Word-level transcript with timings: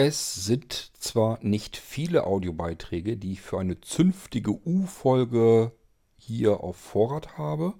Es 0.00 0.44
sind 0.44 0.92
zwar 1.00 1.40
nicht 1.42 1.76
viele 1.76 2.24
Audiobeiträge, 2.24 3.16
die 3.16 3.32
ich 3.32 3.40
für 3.40 3.58
eine 3.58 3.80
zünftige 3.80 4.52
U-Folge 4.52 5.72
hier 6.16 6.60
auf 6.60 6.76
Vorrat 6.76 7.36
habe, 7.36 7.74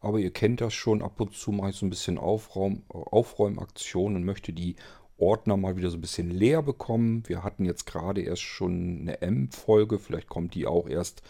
aber 0.00 0.18
ihr 0.18 0.32
kennt 0.32 0.62
das 0.62 0.72
schon, 0.72 1.02
ab 1.02 1.20
und 1.20 1.34
zu 1.34 1.52
mache 1.52 1.68
ich 1.68 1.76
so 1.76 1.84
ein 1.84 1.90
bisschen 1.90 2.16
Aufraum, 2.16 2.84
Aufräumaktion 2.88 4.16
und 4.16 4.24
möchte 4.24 4.54
die 4.54 4.76
Ordner 5.18 5.58
mal 5.58 5.76
wieder 5.76 5.90
so 5.90 5.98
ein 5.98 6.00
bisschen 6.00 6.30
leer 6.30 6.62
bekommen. 6.62 7.22
Wir 7.26 7.44
hatten 7.44 7.66
jetzt 7.66 7.84
gerade 7.84 8.22
erst 8.22 8.40
schon 8.40 9.00
eine 9.02 9.20
M-Folge, 9.20 9.98
vielleicht 9.98 10.30
kommt 10.30 10.54
die 10.54 10.66
auch 10.66 10.88
erst, 10.88 11.20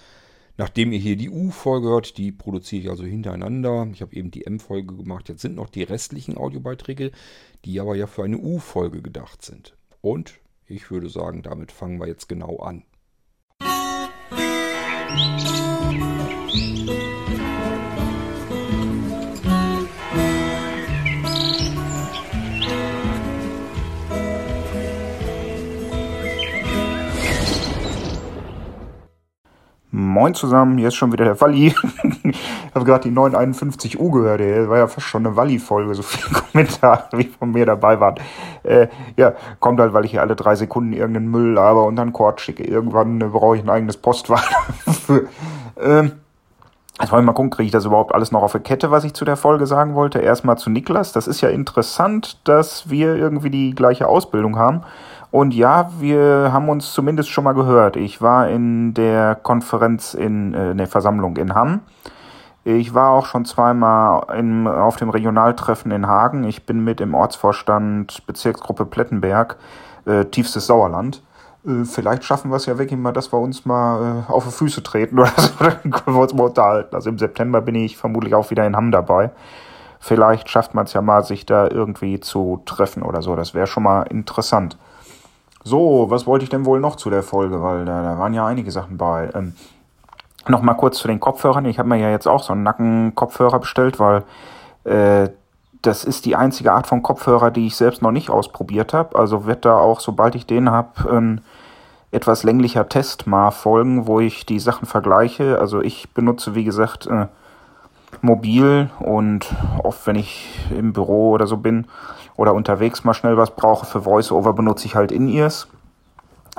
nachdem 0.56 0.92
ihr 0.92 1.00
hier 1.00 1.16
die 1.16 1.30
U-Folge 1.30 1.88
hört. 1.88 2.16
Die 2.16 2.30
produziere 2.30 2.82
ich 2.84 2.90
also 2.90 3.02
hintereinander. 3.02 3.88
Ich 3.92 4.02
habe 4.02 4.14
eben 4.14 4.30
die 4.30 4.46
M-Folge 4.46 4.94
gemacht. 4.94 5.28
Jetzt 5.28 5.42
sind 5.42 5.56
noch 5.56 5.68
die 5.68 5.82
restlichen 5.82 6.38
Audiobeiträge, 6.38 7.10
die 7.64 7.80
aber 7.80 7.96
ja 7.96 8.06
für 8.06 8.22
eine 8.22 8.38
U-Folge 8.38 9.02
gedacht 9.02 9.42
sind. 9.42 9.76
Und 10.02 10.40
ich 10.66 10.90
würde 10.90 11.08
sagen, 11.08 11.42
damit 11.42 11.72
fangen 11.72 11.98
wir 12.00 12.08
jetzt 12.08 12.28
genau 12.28 12.58
an. 12.58 12.84
Moin 29.94 30.32
zusammen, 30.34 30.78
hier 30.78 30.88
ist 30.88 30.94
schon 30.94 31.12
wieder 31.12 31.26
der 31.26 31.38
Walli. 31.38 31.66
ich 32.24 32.74
habe 32.74 32.86
gerade 32.86 33.06
die 33.10 33.14
951U 33.14 34.10
gehört, 34.10 34.40
ey. 34.40 34.66
war 34.66 34.78
ja 34.78 34.86
fast 34.86 35.06
schon 35.06 35.26
eine 35.26 35.36
Walli-Folge, 35.36 35.94
so 35.94 36.00
viele 36.02 36.32
Kommentare 36.50 37.18
wie 37.18 37.24
von 37.24 37.52
mir 37.52 37.66
dabei 37.66 38.00
waren. 38.00 38.14
Äh, 38.62 38.88
ja, 39.18 39.34
kommt 39.60 39.80
halt, 39.80 39.92
weil 39.92 40.06
ich 40.06 40.12
hier 40.12 40.22
alle 40.22 40.34
drei 40.34 40.56
Sekunden 40.56 40.94
irgendeinen 40.94 41.30
Müll 41.30 41.52
laber 41.52 41.84
und 41.84 41.96
dann 41.96 42.14
Kord 42.14 42.40
schicke. 42.40 42.64
Irgendwann 42.64 43.20
äh, 43.20 43.26
brauche 43.26 43.58
ich 43.58 43.62
ein 43.62 43.68
eigenes 43.68 43.98
Postwart 43.98 44.48
für. 45.06 45.28
Ähm, 45.78 46.12
Jetzt 47.00 47.10
wollen 47.10 47.24
wir 47.24 47.32
mal 47.32 47.34
gucken, 47.34 47.50
kriege 47.50 47.66
ich 47.66 47.72
das 47.72 47.84
überhaupt 47.84 48.14
alles 48.14 48.32
noch 48.32 48.42
auf 48.42 48.52
der 48.52 48.60
Kette, 48.60 48.90
was 48.90 49.02
ich 49.04 49.12
zu 49.12 49.24
der 49.24 49.36
Folge 49.36 49.66
sagen 49.66 49.94
wollte. 49.94 50.20
Erstmal 50.20 50.56
zu 50.56 50.70
Niklas. 50.70 51.12
Das 51.12 51.26
ist 51.26 51.40
ja 51.40 51.48
interessant, 51.48 52.38
dass 52.44 52.88
wir 52.90 53.16
irgendwie 53.16 53.50
die 53.50 53.74
gleiche 53.74 54.06
Ausbildung 54.06 54.56
haben. 54.56 54.82
Und 55.32 55.54
ja, 55.54 55.90
wir 55.98 56.50
haben 56.52 56.68
uns 56.68 56.92
zumindest 56.92 57.30
schon 57.30 57.44
mal 57.44 57.54
gehört. 57.54 57.96
Ich 57.96 58.20
war 58.20 58.48
in 58.48 58.92
der 58.92 59.34
Konferenz 59.34 60.12
in 60.12 60.52
äh, 60.52 60.74
der 60.74 60.86
Versammlung 60.86 61.38
in 61.38 61.54
Hamm. 61.54 61.80
Ich 62.64 62.92
war 62.92 63.10
auch 63.10 63.24
schon 63.24 63.46
zweimal 63.46 64.26
in, 64.36 64.68
auf 64.68 64.96
dem 64.96 65.08
Regionaltreffen 65.08 65.90
in 65.90 66.06
Hagen. 66.06 66.44
Ich 66.44 66.66
bin 66.66 66.84
mit 66.84 67.00
im 67.00 67.14
Ortsvorstand 67.14 68.26
Bezirksgruppe 68.26 68.84
Plettenberg, 68.84 69.56
äh, 70.04 70.26
tiefstes 70.26 70.66
Sauerland. 70.66 71.22
Äh, 71.66 71.86
vielleicht 71.86 72.24
schaffen 72.24 72.50
wir 72.50 72.56
es 72.56 72.66
ja 72.66 72.76
wirklich 72.76 73.00
mal, 73.00 73.12
dass 73.12 73.32
wir 73.32 73.38
uns 73.38 73.64
mal 73.64 74.24
äh, 74.28 74.30
auf 74.30 74.44
die 74.44 74.52
Füße 74.52 74.82
treten 74.82 75.18
oder 75.18 75.32
so. 75.38 75.50
Dann 75.58 75.90
können 75.90 76.14
wir 76.14 76.20
uns 76.20 76.34
mal 76.34 76.44
unterhalten. 76.44 76.94
Also 76.94 77.08
im 77.08 77.18
September 77.18 77.62
bin 77.62 77.74
ich 77.74 77.96
vermutlich 77.96 78.34
auch 78.34 78.50
wieder 78.50 78.66
in 78.66 78.76
Hamm 78.76 78.92
dabei. 78.92 79.30
Vielleicht 79.98 80.50
schafft 80.50 80.74
man 80.74 80.84
es 80.84 80.92
ja 80.92 81.00
mal, 81.00 81.24
sich 81.24 81.46
da 81.46 81.68
irgendwie 81.68 82.20
zu 82.20 82.60
treffen 82.66 83.02
oder 83.02 83.22
so. 83.22 83.34
Das 83.34 83.54
wäre 83.54 83.66
schon 83.66 83.84
mal 83.84 84.02
interessant. 84.02 84.76
So, 85.64 86.06
was 86.10 86.26
wollte 86.26 86.44
ich 86.44 86.50
denn 86.50 86.64
wohl 86.64 86.80
noch 86.80 86.96
zu 86.96 87.10
der 87.10 87.22
Folge? 87.22 87.62
Weil 87.62 87.84
da, 87.84 88.02
da 88.02 88.18
waren 88.18 88.34
ja 88.34 88.46
einige 88.46 88.70
Sachen 88.70 88.96
bei. 88.96 89.30
Ähm, 89.34 89.54
Nochmal 90.48 90.76
kurz 90.76 90.98
zu 90.98 91.06
den 91.06 91.20
Kopfhörern. 91.20 91.66
Ich 91.66 91.78
habe 91.78 91.88
mir 91.88 91.98
ja 91.98 92.10
jetzt 92.10 92.26
auch 92.26 92.42
so 92.42 92.52
einen 92.52 92.64
Nackenkopfhörer 92.64 93.60
bestellt, 93.60 94.00
weil 94.00 94.24
äh, 94.82 95.28
das 95.82 96.04
ist 96.04 96.26
die 96.26 96.34
einzige 96.34 96.72
Art 96.72 96.86
von 96.86 97.02
Kopfhörer, 97.02 97.50
die 97.50 97.66
ich 97.66 97.76
selbst 97.76 98.02
noch 98.02 98.10
nicht 98.10 98.28
ausprobiert 98.28 98.92
habe. 98.92 99.16
Also 99.16 99.46
wird 99.46 99.64
da 99.64 99.78
auch, 99.78 100.00
sobald 100.00 100.34
ich 100.34 100.46
den 100.46 100.70
habe, 100.70 101.10
ein 101.10 101.42
etwas 102.10 102.42
länglicher 102.42 102.88
Test 102.88 103.26
mal 103.26 103.52
folgen, 103.52 104.06
wo 104.06 104.20
ich 104.20 104.44
die 104.44 104.58
Sachen 104.58 104.86
vergleiche. 104.86 105.58
Also 105.58 105.80
ich 105.80 106.10
benutze, 106.12 106.54
wie 106.56 106.64
gesagt, 106.64 107.06
äh, 107.06 107.26
mobil 108.20 108.90
und 109.00 109.46
oft, 109.82 110.06
wenn 110.06 110.16
ich 110.16 110.58
im 110.76 110.92
Büro 110.92 111.30
oder 111.30 111.46
so 111.46 111.56
bin, 111.56 111.86
oder 112.36 112.54
unterwegs 112.54 113.04
mal 113.04 113.14
schnell 113.14 113.36
was 113.36 113.54
brauche 113.54 113.86
für 113.86 114.04
Voiceover, 114.04 114.52
benutze 114.52 114.86
ich 114.86 114.94
halt 114.94 115.12
In-Ears. 115.12 115.68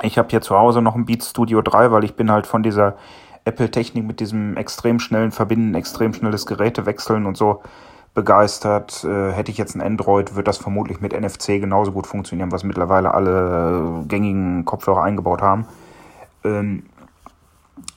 Ich 0.02 0.18
habe 0.18 0.28
hier 0.30 0.40
zu 0.40 0.56
Hause 0.56 0.82
noch 0.82 0.94
ein 0.94 1.06
Beat 1.06 1.22
Studio 1.22 1.62
3, 1.62 1.90
weil 1.92 2.04
ich 2.04 2.16
bin 2.16 2.30
halt 2.30 2.46
von 2.46 2.62
dieser 2.62 2.94
Apple-Technik 3.44 4.04
mit 4.04 4.20
diesem 4.20 4.56
extrem 4.56 4.98
schnellen 4.98 5.30
Verbinden, 5.30 5.74
extrem 5.74 6.14
schnelles 6.14 6.46
Geräte 6.46 6.86
wechseln 6.86 7.26
und 7.26 7.36
so 7.36 7.62
begeistert. 8.14 9.04
Äh, 9.04 9.32
hätte 9.32 9.50
ich 9.50 9.58
jetzt 9.58 9.74
ein 9.74 9.82
Android, 9.82 10.34
wird 10.34 10.48
das 10.48 10.58
vermutlich 10.58 11.00
mit 11.00 11.12
NFC 11.12 11.60
genauso 11.60 11.92
gut 11.92 12.06
funktionieren, 12.06 12.52
was 12.52 12.64
mittlerweile 12.64 13.12
alle 13.12 14.04
gängigen 14.08 14.64
Kopfhörer 14.64 15.02
eingebaut 15.02 15.42
haben. 15.42 15.66
Ähm, 16.44 16.84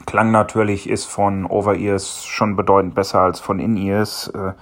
Klang 0.05 0.31
natürlich 0.31 0.89
ist 0.89 1.05
von 1.05 1.45
Over-Ears 1.45 2.25
schon 2.25 2.55
bedeutend 2.55 2.95
besser 2.95 3.19
als 3.21 3.39
von 3.39 3.59
In-Ears. 3.59 4.29
Äh, 4.29 4.53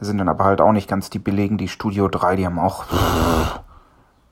sind 0.00 0.18
dann 0.18 0.28
aber 0.28 0.44
halt 0.44 0.60
auch 0.60 0.72
nicht 0.72 0.88
ganz 0.88 1.10
die 1.10 1.18
billigen. 1.18 1.58
Die 1.58 1.68
Studio 1.68 2.08
3, 2.08 2.36
die 2.36 2.46
haben 2.46 2.58
auch 2.58 2.84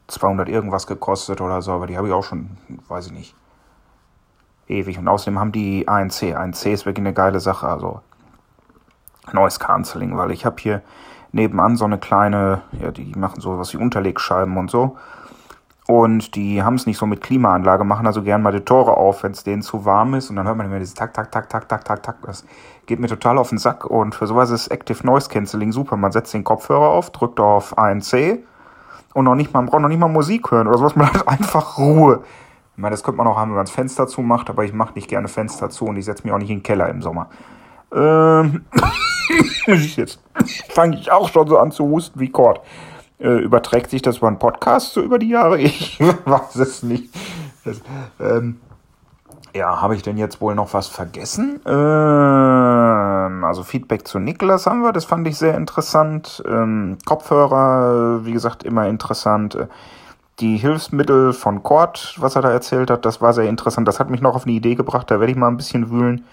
200 0.08 0.48
irgendwas 0.48 0.86
gekostet 0.86 1.40
oder 1.40 1.62
so, 1.62 1.72
aber 1.72 1.86
die 1.86 1.96
habe 1.96 2.08
ich 2.08 2.12
auch 2.12 2.24
schon, 2.24 2.58
weiß 2.88 3.06
ich 3.06 3.12
nicht, 3.12 3.34
ewig. 4.68 4.98
Und 4.98 5.08
außerdem 5.08 5.38
haben 5.38 5.52
die 5.52 5.88
ANC. 5.88 6.34
ANC 6.34 6.66
ist 6.66 6.86
wirklich 6.86 7.04
eine 7.04 7.14
geile 7.14 7.40
Sache, 7.40 7.68
also 7.68 8.00
Noise 9.32 9.58
Cancelling, 9.58 10.16
weil 10.16 10.30
ich 10.32 10.44
habe 10.44 10.56
hier 10.58 10.82
nebenan 11.32 11.76
so 11.76 11.84
eine 11.84 11.98
kleine, 11.98 12.62
ja, 12.72 12.90
die 12.90 13.12
machen 13.16 13.40
so 13.40 13.58
was 13.58 13.72
wie 13.72 13.78
Unterlegscheiben 13.78 14.56
und 14.56 14.70
so. 14.70 14.96
Und 15.88 16.36
die 16.36 16.62
haben 16.62 16.76
es 16.76 16.86
nicht 16.86 16.98
so 16.98 17.06
mit 17.06 17.20
Klimaanlage, 17.20 17.82
machen 17.82 18.06
also 18.06 18.22
gern 18.22 18.40
mal 18.42 18.52
die 18.52 18.60
Tore 18.60 18.96
auf, 18.96 19.24
wenn 19.24 19.32
es 19.32 19.42
denen 19.42 19.62
zu 19.62 19.84
warm 19.84 20.14
ist. 20.14 20.30
Und 20.30 20.36
dann 20.36 20.46
hört 20.46 20.56
man 20.56 20.66
immer 20.66 20.78
dieses 20.78 20.94
Tak, 20.94 21.12
Tak, 21.12 21.32
Tak, 21.32 21.48
Tak, 21.48 21.68
Tak, 21.68 21.84
Tak, 21.84 22.02
Tak. 22.02 22.16
Das 22.22 22.44
geht 22.86 23.00
mir 23.00 23.08
total 23.08 23.38
auf 23.38 23.48
den 23.48 23.58
Sack. 23.58 23.84
Und 23.84 24.14
für 24.14 24.26
sowas 24.26 24.50
ist 24.50 24.68
Active 24.68 25.04
Noise 25.04 25.28
Cancelling 25.28 25.72
super. 25.72 25.96
Man 25.96 26.12
setzt 26.12 26.32
den 26.34 26.44
Kopfhörer 26.44 26.88
auf, 26.88 27.10
drückt 27.10 27.40
auf 27.40 27.76
ANC 27.76 28.44
und 29.14 29.24
noch 29.24 29.34
nicht 29.34 29.52
mal, 29.52 29.60
man 29.60 29.70
braucht 29.70 29.82
noch 29.82 29.88
nicht 29.88 29.98
mal 29.98 30.08
Musik 30.08 30.50
hören 30.50 30.68
oder 30.68 30.78
sowas. 30.78 30.96
Man 30.96 31.12
hat 31.12 31.26
einfach 31.28 31.78
Ruhe. 31.78 32.20
Ich 32.74 32.78
meine, 32.78 32.92
das 32.92 33.02
könnte 33.02 33.18
man 33.18 33.26
auch 33.26 33.36
haben, 33.36 33.50
wenn 33.50 33.56
man 33.56 33.66
das 33.66 33.74
Fenster 33.74 34.06
zumacht, 34.06 34.48
aber 34.48 34.64
ich 34.64 34.72
mache 34.72 34.94
nicht 34.94 35.08
gerne 35.08 35.28
Fenster 35.28 35.68
zu 35.68 35.86
und 35.86 35.96
ich 35.96 36.04
setze 36.04 36.24
mich 36.24 36.32
auch 36.32 36.38
nicht 36.38 36.50
in 36.50 36.58
den 36.58 36.62
Keller 36.62 36.88
im 36.88 37.02
Sommer. 37.02 37.28
Ähm, 37.94 38.64
jetzt 39.66 40.20
fange 40.70 40.96
ich 40.96 41.12
auch 41.12 41.28
schon 41.28 41.46
so 41.46 41.58
an 41.58 41.70
zu 41.70 41.84
husten 41.84 42.18
wie 42.18 42.30
Kord. 42.30 42.60
Äh, 43.22 43.38
überträgt 43.38 43.90
sich 43.90 44.02
das 44.02 44.18
über 44.18 44.26
einen 44.26 44.40
Podcast 44.40 44.94
so 44.94 45.00
über 45.00 45.18
die 45.18 45.28
Jahre? 45.28 45.58
Ich 45.62 46.00
weiß 46.00 46.56
es 46.56 46.82
nicht. 46.82 47.14
Das, 47.64 47.80
ähm, 48.18 48.60
ja, 49.54 49.80
habe 49.80 49.94
ich 49.94 50.02
denn 50.02 50.16
jetzt 50.16 50.40
wohl 50.40 50.56
noch 50.56 50.74
was 50.74 50.88
vergessen? 50.88 51.60
Ähm, 51.64 53.44
also 53.44 53.62
Feedback 53.62 54.08
zu 54.08 54.18
Niklas 54.18 54.66
haben 54.66 54.82
wir, 54.82 54.92
das 54.92 55.04
fand 55.04 55.28
ich 55.28 55.36
sehr 55.36 55.56
interessant. 55.56 56.42
Ähm, 56.48 56.98
Kopfhörer, 57.04 58.24
wie 58.24 58.32
gesagt, 58.32 58.64
immer 58.64 58.88
interessant. 58.88 59.56
Die 60.40 60.56
Hilfsmittel 60.56 61.32
von 61.32 61.62
Cord, 61.62 62.16
was 62.18 62.34
er 62.34 62.42
da 62.42 62.50
erzählt 62.50 62.90
hat, 62.90 63.04
das 63.04 63.20
war 63.20 63.34
sehr 63.34 63.48
interessant. 63.48 63.86
Das 63.86 64.00
hat 64.00 64.10
mich 64.10 64.20
noch 64.20 64.34
auf 64.34 64.46
eine 64.46 64.54
Idee 64.54 64.74
gebracht, 64.74 65.10
da 65.10 65.20
werde 65.20 65.30
ich 65.30 65.38
mal 65.38 65.48
ein 65.48 65.58
bisschen 65.58 65.90
wühlen. 65.90 66.24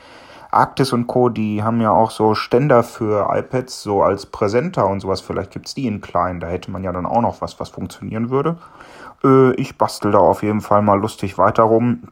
Arctis 0.52 0.94
und 0.94 1.08
Co., 1.08 1.30
die 1.30 1.64
haben 1.64 1.80
ja 1.80 1.92
auch 1.92 2.12
so 2.12 2.34
Ständer 2.34 2.84
für 2.84 3.30
iPads, 3.32 3.84
so 3.84 4.02
als 4.02 4.26
Präsenter 4.26 4.88
und 4.88 5.00
sowas. 5.00 5.22
Vielleicht 5.22 5.52
gibt's 5.52 5.76
die 5.76 5.88
in 5.88 6.02
klein, 6.02 6.40
da 6.40 6.48
hätte 6.48 6.72
man 6.72 6.84
ja 6.84 6.92
dann 6.92 7.06
auch 7.06 7.22
noch 7.22 7.42
was, 7.42 7.60
was 7.60 7.70
funktionieren 7.70 8.30
würde. 8.30 8.58
Äh, 9.24 9.54
ich 9.56 9.78
bastel 9.78 10.12
da 10.12 10.20
auf 10.20 10.42
jeden 10.44 10.62
Fall 10.62 10.82
mal 10.82 11.00
lustig 11.00 11.38
weiter 11.38 11.64
rum. 11.64 12.10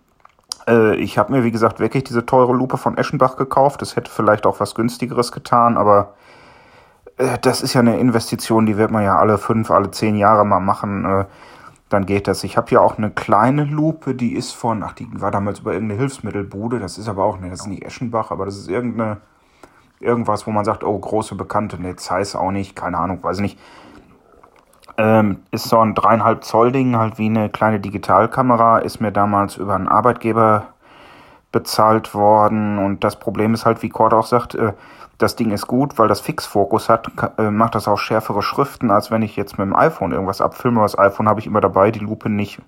Äh, 0.68 0.96
ich 0.98 1.18
habe 1.18 1.32
mir, 1.32 1.44
wie 1.44 1.52
gesagt, 1.52 1.80
wirklich 1.80 2.04
diese 2.04 2.26
teure 2.26 2.54
Lupe 2.54 2.78
von 2.78 2.98
Eschenbach 2.98 3.38
gekauft. 3.38 3.82
Das 3.82 3.96
hätte 3.96 4.12
vielleicht 4.12 4.46
auch 4.46 4.60
was 4.60 4.76
günstigeres 4.76 5.32
getan, 5.32 5.78
aber 5.78 6.14
äh, 7.18 7.38
das 7.42 7.62
ist 7.62 7.74
ja 7.74 7.82
eine 7.82 8.00
Investition, 8.00 8.66
die 8.66 8.78
wird 8.78 8.92
man 8.92 9.04
ja 9.04 9.18
alle 9.18 9.38
fünf, 9.38 9.72
alle 9.72 9.92
zehn 9.92 10.16
Jahre 10.16 10.46
mal 10.46 10.60
machen. 10.60 11.26
Dann 11.90 12.06
geht 12.06 12.28
das. 12.28 12.44
Ich 12.44 12.58
habe 12.58 12.68
hier 12.68 12.82
auch 12.82 12.98
eine 12.98 13.12
kleine 13.12 13.64
Lupe, 13.64 14.14
die 14.14 14.34
ist 14.34 14.52
von, 14.52 14.84
ach, 14.84 14.94
die 14.94 15.08
war 15.22 15.32
damals 15.32 15.60
über 15.60 15.74
irgendeine 15.74 16.00
Hilfsmittelbude. 16.00 16.80
Das 16.80 16.98
ist 16.98 17.08
aber 17.08 17.24
auch, 17.24 17.40
ne, 17.40 17.50
das 17.50 17.62
ist 17.62 17.68
nicht 17.68 17.86
Eschenbach, 17.86 18.32
aber 18.32 18.46
das 18.46 18.58
ist 18.58 18.70
irgendeine, 18.70 19.18
irgendwas, 20.00 20.46
wo 20.46 20.52
man 20.52 20.66
sagt, 20.66 20.84
oh, 20.84 20.98
große 20.98 21.36
Bekannte, 21.36 21.82
ne, 21.82 21.96
Zeiss 21.96 22.36
auch 22.36 22.52
nicht, 22.52 22.76
keine 22.76 22.98
Ahnung, 22.98 23.24
weiß 23.24 23.40
nicht. 23.40 23.58
Ähm, 24.98 25.40
ist 25.52 25.70
so 25.70 25.80
ein 25.80 25.94
dreieinhalb 25.94 26.44
Zoll 26.44 26.72
Ding, 26.72 26.98
halt 26.98 27.20
wie 27.20 27.28
eine 27.28 27.50
kleine 27.50 27.80
Digitalkamera, 27.80 28.80
ist 28.80 29.00
mir 29.00 29.12
damals 29.12 29.56
über 29.56 29.76
einen 29.76 29.88
Arbeitgeber 29.88 30.70
bezahlt 31.52 32.14
worden 32.14 32.80
und 32.80 33.04
das 33.04 33.18
Problem 33.18 33.54
ist 33.54 33.66
halt, 33.66 33.82
wie 33.84 33.90
Cord 33.90 34.14
auch 34.14 34.26
sagt, 34.26 34.56
äh, 34.56 34.74
das 35.18 35.36
Ding 35.36 35.52
ist 35.52 35.68
gut, 35.68 35.98
weil 35.98 36.08
das 36.08 36.20
Fixfokus 36.20 36.90
hat, 36.90 37.10
äh, 37.38 37.50
macht 37.50 37.76
das 37.76 37.88
auch 37.88 37.98
schärfere 37.98 38.44
Schriften, 38.44 38.92
als 38.92 39.10
wenn 39.10 39.24
ich 39.24 39.36
jetzt 39.36 39.58
mit 39.58 39.66
dem 39.66 39.76
iPhone 39.76 40.12
irgendwas 40.12 40.42
abfilme. 40.42 40.82
Das 40.82 40.98
iPhone 40.98 41.28
habe 41.28 41.40
ich 41.40 41.48
immer 41.48 41.62
dabei, 41.62 41.92
die 41.92 42.00
Lupe 42.00 42.30
nicht. 42.30 42.60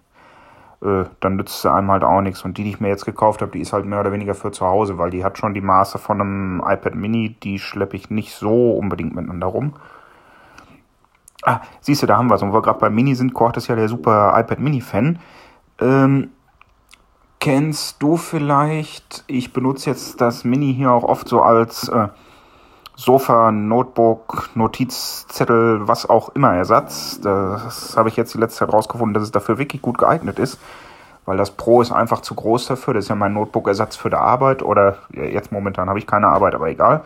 Äh, 0.82 1.04
dann 1.20 1.36
nützt 1.36 1.62
sie 1.62 1.72
einem 1.72 1.92
halt 1.92 2.04
auch 2.04 2.22
nichts. 2.22 2.44
Und 2.44 2.58
die, 2.58 2.64
die 2.64 2.72
ich 2.72 2.80
mir 2.80 2.88
jetzt 2.88 3.06
gekauft 3.06 3.42
habe, 3.42 3.52
die 3.52 3.60
ist 3.60 3.74
halt 3.74 3.86
mehr 3.86 4.00
oder 4.00 4.12
weniger 4.12 4.34
für 4.34 4.52
zu 4.52 4.66
Hause, 4.66 4.98
weil 4.98 5.12
die 5.12 5.24
hat 5.24 5.38
schon 5.38 5.54
die 5.54 5.62
Maße 5.62 6.00
von 6.00 6.22
einem 6.22 6.64
iPad 6.66 6.96
Mini, 6.96 7.36
die 7.44 7.60
schleppe 7.60 7.98
ich 7.98 8.10
nicht 8.10 8.34
so 8.34 8.72
unbedingt 8.72 9.14
miteinander 9.14 9.48
rum. 9.48 9.74
Ah, 11.44 11.62
siehst 11.82 12.02
du, 12.02 12.08
da 12.08 12.18
haben 12.18 12.30
wir 12.30 12.36
es. 12.36 12.42
Und 12.42 12.52
wo 12.52 12.56
wir 12.56 12.62
gerade 12.62 12.80
bei 12.80 12.90
Mini 12.90 13.14
sind, 13.14 13.34
Kocht 13.34 13.58
ist 13.58 13.68
ja 13.68 13.76
der 13.76 13.90
super 13.90 14.34
iPad 14.36 14.60
Mini-Fan. 14.60 15.20
Ähm, 15.80 16.32
kennst 17.40 18.02
du 18.02 18.18
vielleicht, 18.18 19.24
ich 19.28 19.54
benutze 19.54 19.90
jetzt 19.90 20.20
das 20.20 20.44
Mini 20.44 20.74
hier 20.74 20.92
auch 20.92 21.04
oft 21.04 21.30
so 21.30 21.42
als 21.42 21.88
äh, 21.88 22.10
Sofa, 23.00 23.54
Notebook, 23.54 24.50
Notizzettel, 24.56 25.88
was 25.88 26.10
auch 26.10 26.36
immer 26.36 26.54
Ersatz. 26.54 27.22
Das 27.22 27.96
habe 27.96 28.10
ich 28.10 28.18
jetzt 28.18 28.34
die 28.34 28.40
letzte 28.40 28.60
Zeit 28.60 28.74
rausgefunden, 28.74 29.14
dass 29.14 29.24
es 29.24 29.32
dafür 29.32 29.58
wirklich 29.58 29.82
gut 29.82 29.98
geeignet 29.98 30.38
ist, 30.38 30.60
weil 31.26 31.38
das 31.38 31.52
Pro 31.52 31.82
ist 31.82 31.94
einfach 31.94 32.20
zu 32.20 32.36
groß 32.36 32.68
dafür. 32.68 32.94
Das 32.94 33.06
ist 33.06 33.10
ja 33.10 33.16
mein 33.16 33.32
Notebook-Ersatz 33.32 33.96
für 33.96 34.10
die 34.10 34.18
Arbeit 34.18 34.64
oder 34.64 34.98
jetzt 35.14 35.54
momentan 35.54 35.88
habe 35.88 35.98
ich 35.98 36.08
keine 36.08 36.28
Arbeit, 36.28 36.56
aber 36.56 36.68
egal. 36.68 37.06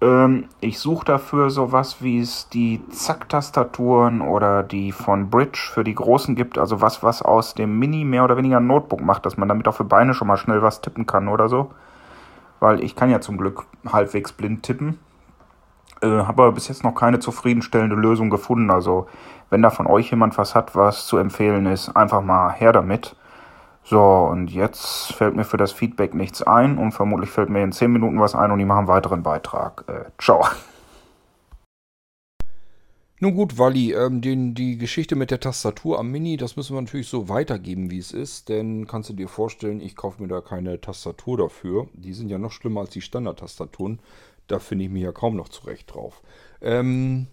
Ähm, 0.00 0.46
ich 0.60 0.78
suche 0.78 1.04
dafür 1.04 1.50
sowas, 1.50 2.00
wie 2.00 2.20
es 2.20 2.48
die 2.48 2.80
Zack-Tastaturen 2.88 4.22
oder 4.22 4.62
die 4.62 4.92
von 4.92 5.28
Bridge 5.28 5.68
für 5.70 5.84
die 5.84 5.94
Großen 5.94 6.34
gibt. 6.34 6.56
Also 6.56 6.80
was, 6.80 7.02
was 7.02 7.20
aus 7.20 7.52
dem 7.52 7.78
Mini 7.78 8.06
mehr 8.06 8.24
oder 8.24 8.38
weniger 8.38 8.56
ein 8.56 8.66
Notebook 8.66 9.02
macht, 9.02 9.26
dass 9.26 9.36
man 9.36 9.48
damit 9.48 9.68
auch 9.68 9.74
für 9.74 9.84
Beine 9.84 10.14
schon 10.14 10.28
mal 10.28 10.38
schnell 10.38 10.62
was 10.62 10.80
tippen 10.80 11.04
kann 11.04 11.28
oder 11.28 11.50
so 11.50 11.72
weil 12.60 12.82
ich 12.82 12.96
kann 12.96 13.10
ja 13.10 13.20
zum 13.20 13.38
Glück 13.38 13.64
halbwegs 13.90 14.32
blind 14.32 14.62
tippen. 14.62 14.98
Äh, 16.00 16.08
Habe 16.08 16.42
aber 16.42 16.52
bis 16.52 16.68
jetzt 16.68 16.84
noch 16.84 16.94
keine 16.94 17.18
zufriedenstellende 17.18 17.96
Lösung 17.96 18.30
gefunden. 18.30 18.70
Also 18.70 19.06
wenn 19.50 19.62
da 19.62 19.70
von 19.70 19.86
euch 19.86 20.10
jemand 20.10 20.36
was 20.38 20.54
hat, 20.54 20.74
was 20.76 21.06
zu 21.06 21.18
empfehlen 21.18 21.66
ist, 21.66 21.96
einfach 21.96 22.22
mal 22.22 22.52
her 22.52 22.72
damit. 22.72 23.16
So, 23.84 24.02
und 24.02 24.50
jetzt 24.50 25.14
fällt 25.14 25.34
mir 25.34 25.44
für 25.44 25.56
das 25.56 25.72
Feedback 25.72 26.14
nichts 26.14 26.42
ein 26.42 26.76
und 26.76 26.92
vermutlich 26.92 27.30
fällt 27.30 27.48
mir 27.48 27.62
in 27.62 27.72
10 27.72 27.90
Minuten 27.90 28.20
was 28.20 28.34
ein 28.34 28.50
und 28.50 28.60
ich 28.60 28.66
mache 28.66 28.80
einen 28.80 28.88
weiteren 28.88 29.22
Beitrag. 29.22 29.84
Äh, 29.88 30.10
ciao. 30.18 30.44
Nun 33.20 33.34
gut, 33.34 33.58
Wally, 33.58 33.92
ähm, 33.94 34.20
den, 34.20 34.54
die 34.54 34.78
Geschichte 34.78 35.16
mit 35.16 35.32
der 35.32 35.40
Tastatur 35.40 35.98
am 35.98 36.10
Mini, 36.10 36.36
das 36.36 36.54
müssen 36.54 36.76
wir 36.76 36.80
natürlich 36.80 37.08
so 37.08 37.28
weitergeben, 37.28 37.90
wie 37.90 37.98
es 37.98 38.12
ist. 38.12 38.48
Denn 38.48 38.86
kannst 38.86 39.10
du 39.10 39.14
dir 39.14 39.26
vorstellen, 39.26 39.80
ich 39.80 39.96
kaufe 39.96 40.22
mir 40.22 40.28
da 40.28 40.40
keine 40.40 40.80
Tastatur 40.80 41.36
dafür. 41.36 41.88
Die 41.94 42.12
sind 42.12 42.30
ja 42.30 42.38
noch 42.38 42.52
schlimmer 42.52 42.82
als 42.82 42.90
die 42.90 43.00
Standard-Tastaturen. 43.00 43.98
Da 44.46 44.60
finde 44.60 44.84
ich 44.84 44.90
mich 44.90 45.02
ja 45.02 45.10
kaum 45.10 45.34
noch 45.34 45.48
zurecht 45.48 45.92
drauf. 45.92 46.22
Ähm, 46.60 47.26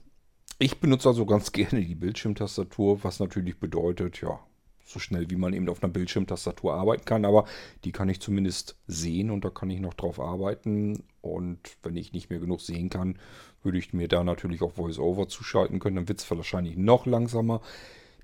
ich 0.57 0.79
benutze 0.79 1.09
also 1.09 1.25
ganz 1.27 1.51
gerne 1.53 1.85
die 1.85 1.95
Bildschirmtastatur, 1.95 3.03
was 3.03 3.19
natürlich 3.19 3.59
bedeutet, 3.59 4.21
ja, 4.21 4.39
so 4.85 4.99
schnell 4.99 5.29
wie 5.29 5.35
man 5.35 5.53
eben 5.53 5.69
auf 5.69 5.83
einer 5.83 5.91
Bildschirmtastatur 5.91 6.73
arbeiten 6.73 7.05
kann, 7.05 7.25
aber 7.25 7.45
die 7.83 7.91
kann 7.91 8.09
ich 8.09 8.21
zumindest 8.21 8.77
sehen 8.87 9.31
und 9.31 9.43
da 9.43 9.49
kann 9.49 9.69
ich 9.69 9.79
noch 9.79 9.93
drauf 9.95 10.19
arbeiten. 10.19 11.03
Und 11.25 11.59
wenn 11.81 11.97
ich 11.97 12.13
nicht 12.13 12.29
mehr 12.29 12.39
genug 12.39 12.61
sehen 12.61 12.89
kann, 12.89 13.17
würde 13.63 13.79
ich 13.79 13.93
mir 13.93 14.07
da 14.07 14.23
natürlich 14.23 14.61
auch 14.61 14.77
VoiceOver 14.77 15.27
zuschalten 15.27 15.79
können. 15.79 15.95
Dann 15.95 16.07
wird 16.07 16.19
es 16.19 16.29
wahrscheinlich 16.29 16.77
noch 16.77 17.07
langsamer. 17.07 17.61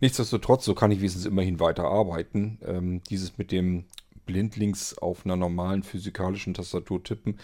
Nichtsdestotrotz, 0.01 0.65
so 0.65 0.75
kann 0.75 0.91
ich 0.91 0.99
wenigstens 0.99 1.25
immerhin 1.25 1.59
weiter 1.59 1.85
arbeiten. 1.85 2.59
Ähm, 2.63 3.01
dieses 3.09 3.37
mit 3.39 3.51
dem 3.51 3.85
blindlings 4.27 4.97
auf 4.99 5.25
einer 5.25 5.35
normalen 5.35 5.81
physikalischen 5.81 6.53
Tastatur 6.53 7.03
tippen, 7.03 7.39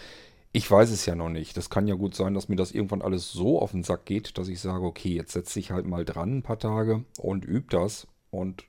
ich 0.52 0.70
weiß 0.70 0.90
es 0.90 1.04
ja 1.06 1.14
noch 1.14 1.28
nicht. 1.28 1.56
Das 1.56 1.70
kann 1.70 1.88
ja 1.88 1.96
gut 1.96 2.14
sein, 2.14 2.34
dass 2.34 2.48
mir 2.48 2.56
das 2.56 2.72
irgendwann 2.72 3.02
alles 3.02 3.32
so 3.32 3.60
auf 3.60 3.72
den 3.72 3.82
Sack 3.82 4.06
geht, 4.06 4.38
dass 4.38 4.48
ich 4.48 4.60
sage, 4.60 4.84
okay, 4.84 5.10
jetzt 5.10 5.32
setze 5.32 5.58
ich 5.58 5.72
halt 5.72 5.86
mal 5.86 6.04
dran 6.04 6.38
ein 6.38 6.42
paar 6.42 6.58
Tage 6.58 7.04
und 7.18 7.44
übe 7.44 7.66
das. 7.68 8.06
Und 8.30 8.64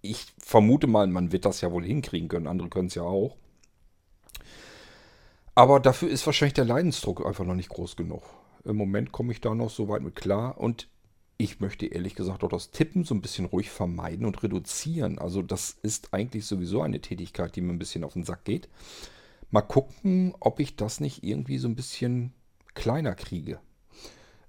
ich 0.00 0.26
vermute 0.38 0.86
mal, 0.86 1.08
man 1.08 1.32
wird 1.32 1.44
das 1.44 1.60
ja 1.60 1.72
wohl 1.72 1.84
hinkriegen 1.84 2.28
können. 2.28 2.46
Andere 2.46 2.68
können 2.68 2.86
es 2.86 2.94
ja 2.94 3.02
auch. 3.02 3.36
Aber 5.54 5.80
dafür 5.80 6.08
ist 6.08 6.24
wahrscheinlich 6.24 6.54
der 6.54 6.64
Leidensdruck 6.64 7.26
einfach 7.26 7.44
noch 7.44 7.54
nicht 7.54 7.68
groß 7.68 7.96
genug. 7.96 8.22
Im 8.64 8.76
Moment 8.76 9.12
komme 9.12 9.32
ich 9.32 9.40
da 9.40 9.54
noch 9.54 9.70
so 9.70 9.88
weit 9.88 10.02
mit 10.02 10.16
klar 10.16 10.58
und 10.58 10.88
ich 11.36 11.60
möchte 11.60 11.86
ehrlich 11.86 12.14
gesagt 12.14 12.44
auch 12.44 12.48
das 12.48 12.70
Tippen 12.70 13.04
so 13.04 13.14
ein 13.14 13.20
bisschen 13.20 13.46
ruhig 13.46 13.70
vermeiden 13.70 14.24
und 14.24 14.42
reduzieren. 14.42 15.18
Also 15.18 15.42
das 15.42 15.76
ist 15.82 16.14
eigentlich 16.14 16.46
sowieso 16.46 16.82
eine 16.82 17.00
Tätigkeit, 17.00 17.56
die 17.56 17.60
mir 17.60 17.72
ein 17.72 17.78
bisschen 17.78 18.04
auf 18.04 18.12
den 18.12 18.24
Sack 18.24 18.44
geht. 18.44 18.68
Mal 19.50 19.62
gucken, 19.62 20.34
ob 20.40 20.60
ich 20.60 20.76
das 20.76 21.00
nicht 21.00 21.24
irgendwie 21.24 21.58
so 21.58 21.68
ein 21.68 21.74
bisschen 21.74 22.32
kleiner 22.74 23.14
kriege. 23.14 23.58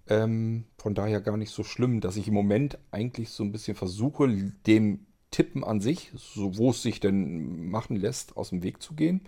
Ähm, 0.07 0.65
von 0.77 0.94
daher 0.94 1.19
gar 1.19 1.35
nicht 1.35 1.51
so 1.51 1.63
schlimm, 1.63 1.99
dass 1.99 2.15
ich 2.15 2.27
im 2.27 2.33
Moment 2.33 2.77
eigentlich 2.91 3.29
so 3.29 3.44
ein 3.44 3.51
bisschen 3.51 3.75
versuche, 3.75 4.27
dem 4.67 5.07
Tippen 5.31 5.63
an 5.63 5.81
sich, 5.81 6.11
so 6.15 6.57
wo 6.57 6.69
es 6.69 6.83
sich 6.83 6.99
denn 6.99 7.69
machen 7.69 7.95
lässt, 7.95 8.38
aus 8.38 8.49
dem 8.49 8.61
Weg 8.61 8.81
zu 8.81 8.94
gehen 8.94 9.21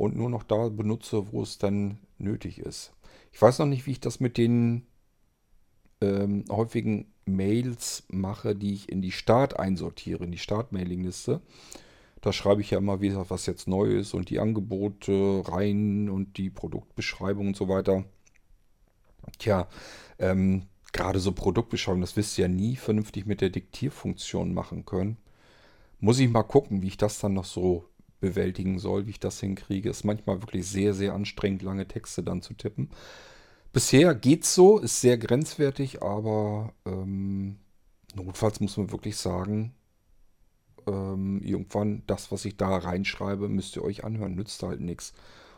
und 0.00 0.16
nur 0.16 0.30
noch 0.30 0.44
da 0.44 0.70
benutze, 0.70 1.30
wo 1.30 1.42
es 1.42 1.58
dann 1.58 1.98
nötig 2.16 2.58
ist. 2.58 2.94
Ich 3.32 3.42
weiß 3.42 3.58
noch 3.58 3.66
nicht, 3.66 3.86
wie 3.86 3.90
ich 3.90 4.00
das 4.00 4.18
mit 4.18 4.38
den 4.38 4.86
ähm, 6.00 6.46
häufigen 6.50 7.12
Mails 7.26 8.04
mache, 8.08 8.56
die 8.56 8.72
ich 8.72 8.88
in 8.88 9.02
die 9.02 9.12
Start 9.12 9.60
einsortiere, 9.60 10.24
in 10.24 10.32
die 10.32 10.38
Start-Mailing-Liste. 10.38 11.42
Da 12.22 12.32
schreibe 12.32 12.62
ich 12.62 12.70
ja 12.70 12.78
immer 12.78 13.02
wieder, 13.02 13.28
was 13.28 13.44
jetzt 13.44 13.68
neu 13.68 13.88
ist 13.90 14.14
und 14.14 14.30
die 14.30 14.40
Angebote 14.40 15.42
rein 15.44 16.08
und 16.08 16.38
die 16.38 16.48
Produktbeschreibung 16.48 17.48
und 17.48 17.56
so 17.56 17.68
weiter. 17.68 18.04
Tja, 19.38 19.68
ähm, 20.18 20.62
gerade 20.94 21.20
so 21.20 21.32
Produktbeschreibung, 21.32 22.00
das 22.00 22.16
wirst 22.16 22.38
du 22.38 22.42
ja 22.42 22.48
nie 22.48 22.76
vernünftig 22.76 23.26
mit 23.26 23.42
der 23.42 23.50
Diktierfunktion 23.50 24.54
machen 24.54 24.86
können. 24.86 25.18
Muss 25.98 26.18
ich 26.18 26.30
mal 26.30 26.42
gucken, 26.42 26.80
wie 26.80 26.88
ich 26.88 26.96
das 26.96 27.18
dann 27.18 27.34
noch 27.34 27.44
so 27.44 27.89
bewältigen 28.20 28.78
soll, 28.78 29.06
wie 29.06 29.10
ich 29.10 29.20
das 29.20 29.40
hinkriege. 29.40 29.90
Ist 29.90 30.04
manchmal 30.04 30.42
wirklich 30.42 30.66
sehr, 30.66 30.94
sehr 30.94 31.14
anstrengend, 31.14 31.62
lange 31.62 31.88
Texte 31.88 32.22
dann 32.22 32.42
zu 32.42 32.54
tippen. 32.54 32.90
Bisher 33.72 34.14
geht's 34.14 34.54
so, 34.54 34.78
ist 34.78 35.00
sehr 35.00 35.16
grenzwertig, 35.16 36.02
aber 36.02 36.72
ähm, 36.84 37.56
notfalls 38.14 38.60
muss 38.60 38.76
man 38.76 38.90
wirklich 38.90 39.16
sagen, 39.16 39.74
ähm, 40.86 41.40
irgendwann 41.42 42.02
das, 42.06 42.32
was 42.32 42.44
ich 42.44 42.56
da 42.56 42.76
reinschreibe, 42.76 43.48
müsst 43.48 43.76
ihr 43.76 43.84
euch 43.84 44.04
anhören, 44.04 44.34
nützt 44.34 44.62
halt 44.62 44.80
nichts. 44.80 45.12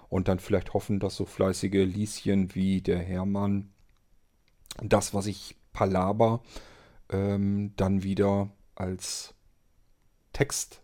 Und 0.09 0.29
dann 0.29 0.39
vielleicht 0.39 0.75
hoffen, 0.75 1.01
dass 1.01 1.17
so 1.17 1.25
fleißige 1.25 1.87
Lieschen 1.87 2.55
wie 2.55 2.83
der 2.83 2.99
Hermann 2.99 3.73
das, 4.83 5.15
was 5.15 5.27
ich 5.27 5.57
palaber, 5.73 6.43
ähm, 7.09 7.73
dann 7.77 8.03
wieder 8.03 8.51
als 8.75 9.35
Text 10.33 10.82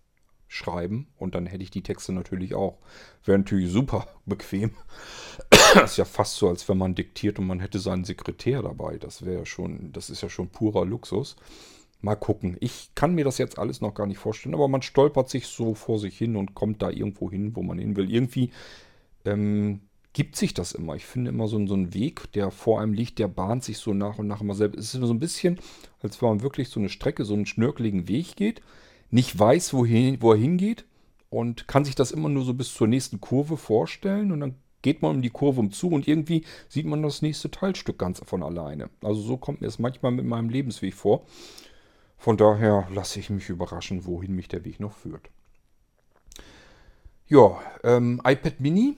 schreiben 0.48 1.06
und 1.18 1.34
dann 1.34 1.46
hätte 1.46 1.62
ich 1.62 1.70
die 1.70 1.82
Texte 1.82 2.12
natürlich 2.12 2.54
auch. 2.54 2.78
Wäre 3.24 3.38
natürlich 3.38 3.70
super 3.70 4.08
bequem. 4.26 4.72
das 5.74 5.92
ist 5.92 5.96
ja 5.98 6.04
fast 6.06 6.36
so, 6.36 6.48
als 6.48 6.68
wenn 6.68 6.78
man 6.78 6.94
diktiert 6.94 7.38
und 7.38 7.46
man 7.46 7.60
hätte 7.60 7.78
seinen 7.78 8.04
Sekretär 8.04 8.62
dabei. 8.62 8.96
Das 8.96 9.24
wäre 9.24 9.46
schon, 9.46 9.92
das 9.92 10.10
ist 10.10 10.22
ja 10.22 10.28
schon 10.28 10.48
purer 10.48 10.86
Luxus. 10.86 11.36
Mal 12.00 12.16
gucken. 12.16 12.56
Ich 12.60 12.90
kann 12.94 13.14
mir 13.14 13.24
das 13.24 13.38
jetzt 13.38 13.58
alles 13.58 13.80
noch 13.80 13.92
gar 13.92 14.06
nicht 14.06 14.18
vorstellen, 14.18 14.54
aber 14.54 14.68
man 14.68 14.82
stolpert 14.82 15.28
sich 15.28 15.46
so 15.46 15.74
vor 15.74 15.98
sich 15.98 16.16
hin 16.16 16.36
und 16.36 16.54
kommt 16.54 16.80
da 16.80 16.90
irgendwo 16.90 17.30
hin, 17.30 17.54
wo 17.54 17.62
man 17.62 17.78
hin 17.78 17.96
will. 17.96 18.10
Irgendwie 18.10 18.52
ähm, 19.24 19.80
gibt 20.12 20.36
sich 20.36 20.54
das 20.54 20.72
immer. 20.72 20.94
Ich 20.94 21.04
finde 21.04 21.30
immer 21.30 21.48
so, 21.48 21.64
so 21.66 21.74
einen 21.74 21.92
Weg, 21.92 22.32
der 22.32 22.50
vor 22.50 22.80
einem 22.80 22.94
liegt, 22.94 23.18
der 23.18 23.28
bahnt 23.28 23.64
sich 23.64 23.78
so 23.78 23.92
nach 23.94 24.18
und 24.18 24.28
nach 24.28 24.40
immer 24.40 24.54
selbst. 24.54 24.78
Es 24.78 24.94
ist 24.94 25.00
so 25.00 25.12
ein 25.12 25.18
bisschen, 25.18 25.58
als 26.00 26.22
wenn 26.22 26.28
man 26.28 26.42
wirklich 26.42 26.68
so 26.68 26.80
eine 26.80 26.88
Strecke, 26.88 27.24
so 27.24 27.34
einen 27.34 27.46
schnörkeligen 27.46 28.08
Weg 28.08 28.36
geht 28.36 28.62
nicht 29.10 29.38
weiß, 29.38 29.72
wohin, 29.74 30.20
wo 30.20 30.32
er 30.32 30.38
hingeht 30.38 30.84
und 31.30 31.68
kann 31.68 31.84
sich 31.84 31.94
das 31.94 32.10
immer 32.10 32.28
nur 32.28 32.44
so 32.44 32.54
bis 32.54 32.74
zur 32.74 32.86
nächsten 32.86 33.20
Kurve 33.20 33.56
vorstellen 33.56 34.32
und 34.32 34.40
dann 34.40 34.54
geht 34.82 35.02
man 35.02 35.16
um 35.16 35.22
die 35.22 35.30
Kurve 35.30 35.60
um 35.60 35.72
zu 35.72 35.88
und 35.88 36.06
irgendwie 36.06 36.44
sieht 36.68 36.86
man 36.86 37.02
das 37.02 37.22
nächste 37.22 37.50
Teilstück 37.50 37.98
ganz 37.98 38.20
von 38.24 38.42
alleine. 38.42 38.90
Also 39.02 39.20
so 39.20 39.36
kommt 39.36 39.60
mir 39.60 39.66
es 39.66 39.78
manchmal 39.78 40.12
mit 40.12 40.24
meinem 40.24 40.48
Lebensweg 40.48 40.94
vor. 40.94 41.24
Von 42.16 42.36
daher 42.36 42.88
lasse 42.92 43.20
ich 43.20 43.30
mich 43.30 43.48
überraschen, 43.48 44.06
wohin 44.06 44.34
mich 44.34 44.48
der 44.48 44.64
Weg 44.64 44.80
noch 44.80 44.92
führt. 44.92 45.30
Ja, 47.26 47.60
ähm, 47.84 48.20
iPad 48.24 48.60
Mini 48.60 48.96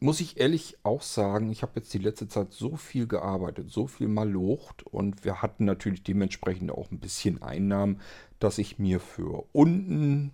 muss 0.00 0.20
ich 0.20 0.38
ehrlich 0.38 0.78
auch 0.84 1.02
sagen, 1.02 1.50
ich 1.50 1.62
habe 1.62 1.72
jetzt 1.76 1.92
die 1.92 1.98
letzte 1.98 2.28
Zeit 2.28 2.52
so 2.52 2.76
viel 2.76 3.06
gearbeitet, 3.06 3.70
so 3.70 3.86
viel 3.86 4.08
malocht 4.08 4.84
und 4.84 5.24
wir 5.24 5.42
hatten 5.42 5.64
natürlich 5.64 6.02
dementsprechend 6.02 6.70
auch 6.70 6.90
ein 6.90 7.00
bisschen 7.00 7.42
Einnahmen, 7.42 8.00
dass 8.38 8.58
ich 8.58 8.78
mir 8.78 9.00
für 9.00 9.44
unten 9.52 10.32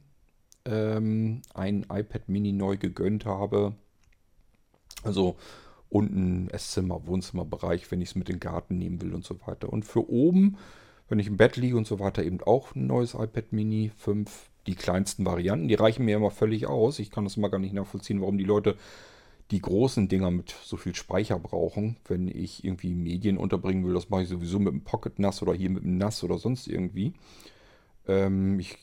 ähm, 0.65 1.43
ein 1.55 1.87
iPad 1.91 2.29
Mini 2.29 2.53
neu 2.53 2.77
gegönnt 2.77 3.27
habe. 3.27 3.75
Also 5.03 5.37
unten 5.89 6.49
Esszimmer, 6.51 7.07
Wohnzimmerbereich, 7.07 7.91
wenn 7.91 8.01
ich 8.01 8.11
es 8.11 8.15
mit 8.15 8.29
in 8.29 8.37
den 8.37 8.41
Garten 8.41 8.79
nehmen 8.79 9.01
will 9.01 9.15
und 9.15 9.25
so 9.25 9.39
weiter. 9.47 9.73
Und 9.73 9.85
für 9.85 10.11
oben, 10.11 10.57
wenn 11.09 11.19
ich 11.19 11.29
im 11.29 11.37
Bett 11.37 11.57
liege 11.57 11.77
und 11.77 11.87
so 11.87 12.01
weiter, 12.01 12.25
eben 12.25 12.41
auch 12.43 12.75
ein 12.75 12.87
neues 12.87 13.15
iPad 13.15 13.53
Mini 13.53 13.91
5. 13.97 14.51
Die 14.67 14.75
kleinsten 14.75 15.27
Varianten, 15.27 15.69
die 15.69 15.75
reichen 15.75 16.07
mir 16.07 16.17
immer 16.17 16.31
völlig 16.31 16.67
aus. 16.67 16.99
Ich 16.99 17.11
kann 17.11 17.25
das 17.25 17.37
mal 17.37 17.49
gar 17.49 17.59
nicht 17.59 17.75
nachvollziehen, 17.75 18.23
warum 18.23 18.39
die 18.39 18.45
Leute 18.45 18.77
die 19.51 19.61
großen 19.61 20.09
Dinger 20.09 20.31
mit 20.31 20.55
so 20.65 20.79
viel 20.79 20.95
Speicher 20.95 21.39
brauchen. 21.39 21.99
Wenn 22.07 22.29
ich 22.29 22.65
irgendwie 22.65 22.95
Medien 22.95 23.37
unterbringen 23.37 23.85
will, 23.85 23.93
das 23.93 24.09
mache 24.09 24.23
ich 24.23 24.29
sowieso 24.31 24.59
mit 24.59 24.73
dem 24.73 24.83
Pocket 24.83 25.19
NAS 25.19 25.43
oder 25.43 25.53
hier 25.53 25.69
mit 25.69 25.85
dem 25.85 25.99
NAS 25.99 26.25
oder 26.25 26.39
sonst 26.39 26.67
irgendwie. 26.67 27.13
Ähm, 28.07 28.59
ich 28.59 28.79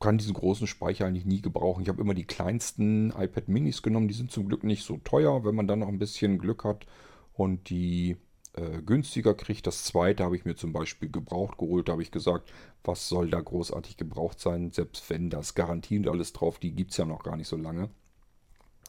kann 0.00 0.18
diesen 0.18 0.34
großen 0.34 0.66
Speicher 0.66 1.06
eigentlich 1.06 1.26
nie 1.26 1.42
gebrauchen. 1.42 1.82
Ich 1.82 1.88
habe 1.88 2.00
immer 2.00 2.14
die 2.14 2.24
kleinsten 2.24 3.10
iPad 3.10 3.48
Minis 3.48 3.82
genommen. 3.82 4.08
Die 4.08 4.14
sind 4.14 4.30
zum 4.30 4.48
Glück 4.48 4.64
nicht 4.64 4.84
so 4.84 4.96
teuer, 4.98 5.44
wenn 5.44 5.54
man 5.54 5.68
dann 5.68 5.80
noch 5.80 5.88
ein 5.88 5.98
bisschen 5.98 6.38
Glück 6.38 6.64
hat 6.64 6.86
und 7.34 7.68
die 7.68 8.16
äh, 8.54 8.82
günstiger 8.82 9.34
kriege. 9.34 9.62
Das 9.62 9.84
zweite 9.84 10.24
habe 10.24 10.36
ich 10.36 10.44
mir 10.44 10.56
zum 10.56 10.72
Beispiel 10.72 11.10
gebraucht 11.10 11.58
geholt. 11.58 11.88
Da 11.88 11.92
habe 11.92 12.02
ich 12.02 12.10
gesagt, 12.10 12.50
was 12.82 13.08
soll 13.08 13.30
da 13.30 13.40
großartig 13.40 13.98
gebraucht 13.98 14.40
sein? 14.40 14.70
Selbst 14.70 15.08
wenn 15.10 15.28
das 15.28 15.54
Garantie 15.54 15.98
und 15.98 16.08
alles 16.08 16.32
drauf, 16.32 16.58
die 16.58 16.72
gibt 16.72 16.92
es 16.92 16.96
ja 16.96 17.04
noch 17.04 17.22
gar 17.22 17.36
nicht 17.36 17.48
so 17.48 17.56
lange. 17.56 17.90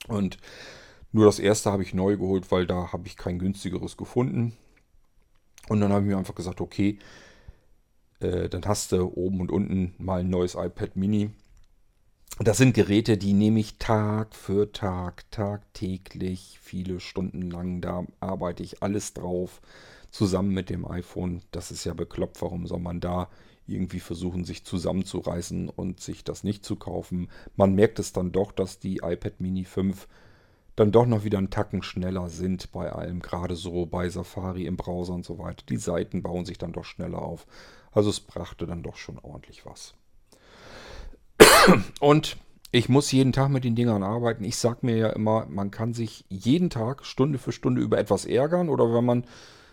Und 0.07 0.37
nur 1.11 1.25
das 1.25 1.39
erste 1.39 1.71
habe 1.71 1.83
ich 1.83 1.93
neu 1.93 2.17
geholt, 2.17 2.51
weil 2.51 2.65
da 2.65 2.93
habe 2.93 3.07
ich 3.07 3.17
kein 3.17 3.37
günstigeres 3.37 3.97
gefunden. 3.97 4.53
Und 5.67 5.81
dann 5.81 5.91
habe 5.91 6.03
ich 6.03 6.09
mir 6.09 6.17
einfach 6.17 6.35
gesagt, 6.35 6.61
okay, 6.61 6.97
äh, 8.21 8.49
dann 8.49 8.65
hast 8.65 8.91
du 8.91 9.11
oben 9.15 9.41
und 9.41 9.51
unten 9.51 9.93
mal 9.97 10.21
ein 10.21 10.29
neues 10.29 10.55
iPad 10.55 10.95
Mini. 10.95 11.31
Das 12.39 12.57
sind 12.57 12.73
Geräte, 12.73 13.17
die 13.17 13.33
nehme 13.33 13.59
ich 13.59 13.77
Tag 13.77 14.35
für 14.35 14.71
Tag, 14.71 15.29
tagtäglich, 15.31 16.57
viele 16.61 16.99
Stunden 16.99 17.51
lang. 17.51 17.81
Da 17.81 18.05
arbeite 18.19 18.63
ich 18.63 18.81
alles 18.81 19.13
drauf, 19.13 19.61
zusammen 20.09 20.53
mit 20.53 20.69
dem 20.69 20.89
iPhone. 20.89 21.41
Das 21.51 21.71
ist 21.71 21.83
ja 21.83 21.93
bekloppt. 21.93 22.41
Warum 22.41 22.65
soll 22.65 22.79
man 22.79 22.99
da 22.99 23.29
irgendwie 23.67 23.99
versuchen, 23.99 24.43
sich 24.43 24.65
zusammenzureißen 24.65 25.69
und 25.69 25.99
sich 25.99 26.23
das 26.23 26.43
nicht 26.43 26.65
zu 26.65 26.77
kaufen? 26.77 27.29
Man 27.55 27.75
merkt 27.75 27.99
es 27.99 28.11
dann 28.11 28.31
doch, 28.31 28.51
dass 28.51 28.79
die 28.79 29.01
iPad 29.03 29.39
Mini 29.39 29.65
5 29.65 30.07
dann 30.75 30.91
doch 30.91 31.05
noch 31.05 31.23
wieder 31.23 31.37
einen 31.37 31.49
Tacken 31.49 31.83
schneller 31.83 32.29
sind 32.29 32.71
bei 32.71 32.91
allem, 32.91 33.19
gerade 33.19 33.55
so 33.55 33.85
bei 33.85 34.09
Safari 34.09 34.65
im 34.65 34.77
Browser 34.77 35.13
und 35.13 35.25
so 35.25 35.37
weiter. 35.37 35.63
Die 35.67 35.77
Seiten 35.77 36.21
bauen 36.21 36.45
sich 36.45 36.57
dann 36.57 36.71
doch 36.71 36.85
schneller 36.85 37.21
auf. 37.21 37.45
Also 37.91 38.09
es 38.09 38.19
brachte 38.19 38.65
dann 38.65 38.83
doch 38.83 38.95
schon 38.95 39.19
ordentlich 39.19 39.65
was. 39.65 39.93
Und 41.99 42.37
ich 42.71 42.87
muss 42.87 43.11
jeden 43.11 43.33
Tag 43.33 43.49
mit 43.49 43.65
den 43.65 43.75
Dingern 43.75 44.01
arbeiten. 44.01 44.45
Ich 44.45 44.55
sage 44.55 44.79
mir 44.83 44.95
ja 44.95 45.09
immer, 45.09 45.45
man 45.47 45.71
kann 45.71 45.93
sich 45.93 46.23
jeden 46.29 46.69
Tag 46.69 47.05
Stunde 47.05 47.37
für 47.37 47.51
Stunde 47.51 47.81
über 47.81 47.97
etwas 47.97 48.25
ärgern 48.25 48.69
oder 48.69 48.93
wenn 48.93 49.03
man 49.03 49.25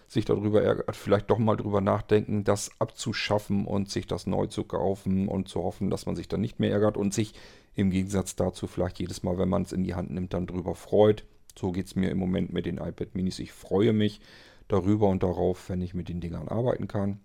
sich 0.08 0.24
darüber 0.24 0.62
ärgert, 0.62 0.96
vielleicht 0.96 1.30
doch 1.30 1.38
mal 1.38 1.56
drüber 1.56 1.80
nachdenken, 1.80 2.42
das 2.42 2.70
abzuschaffen 2.78 3.66
und 3.66 3.90
sich 3.90 4.06
das 4.06 4.26
neu 4.26 4.46
zu 4.46 4.64
kaufen 4.64 5.28
und 5.28 5.48
zu 5.48 5.62
hoffen, 5.62 5.90
dass 5.90 6.06
man 6.06 6.16
sich 6.16 6.28
dann 6.28 6.40
nicht 6.40 6.58
mehr 6.58 6.72
ärgert 6.72 6.96
und 6.96 7.12
sich 7.12 7.34
im 7.78 7.90
Gegensatz 7.90 8.34
dazu 8.34 8.66
vielleicht 8.66 8.98
jedes 8.98 9.22
Mal, 9.22 9.38
wenn 9.38 9.48
man 9.48 9.62
es 9.62 9.72
in 9.72 9.84
die 9.84 9.94
Hand 9.94 10.10
nimmt, 10.10 10.34
dann 10.34 10.48
drüber 10.48 10.74
freut. 10.74 11.24
So 11.56 11.70
geht 11.70 11.86
es 11.86 11.94
mir 11.94 12.10
im 12.10 12.18
Moment 12.18 12.52
mit 12.52 12.66
den 12.66 12.78
iPad 12.78 13.14
Minis. 13.14 13.38
Ich 13.38 13.52
freue 13.52 13.92
mich 13.92 14.20
darüber 14.66 15.06
und 15.08 15.22
darauf, 15.22 15.68
wenn 15.68 15.80
ich 15.80 15.94
mit 15.94 16.08
den 16.08 16.20
Dingern 16.20 16.48
arbeiten 16.48 16.88
kann. 16.88 17.20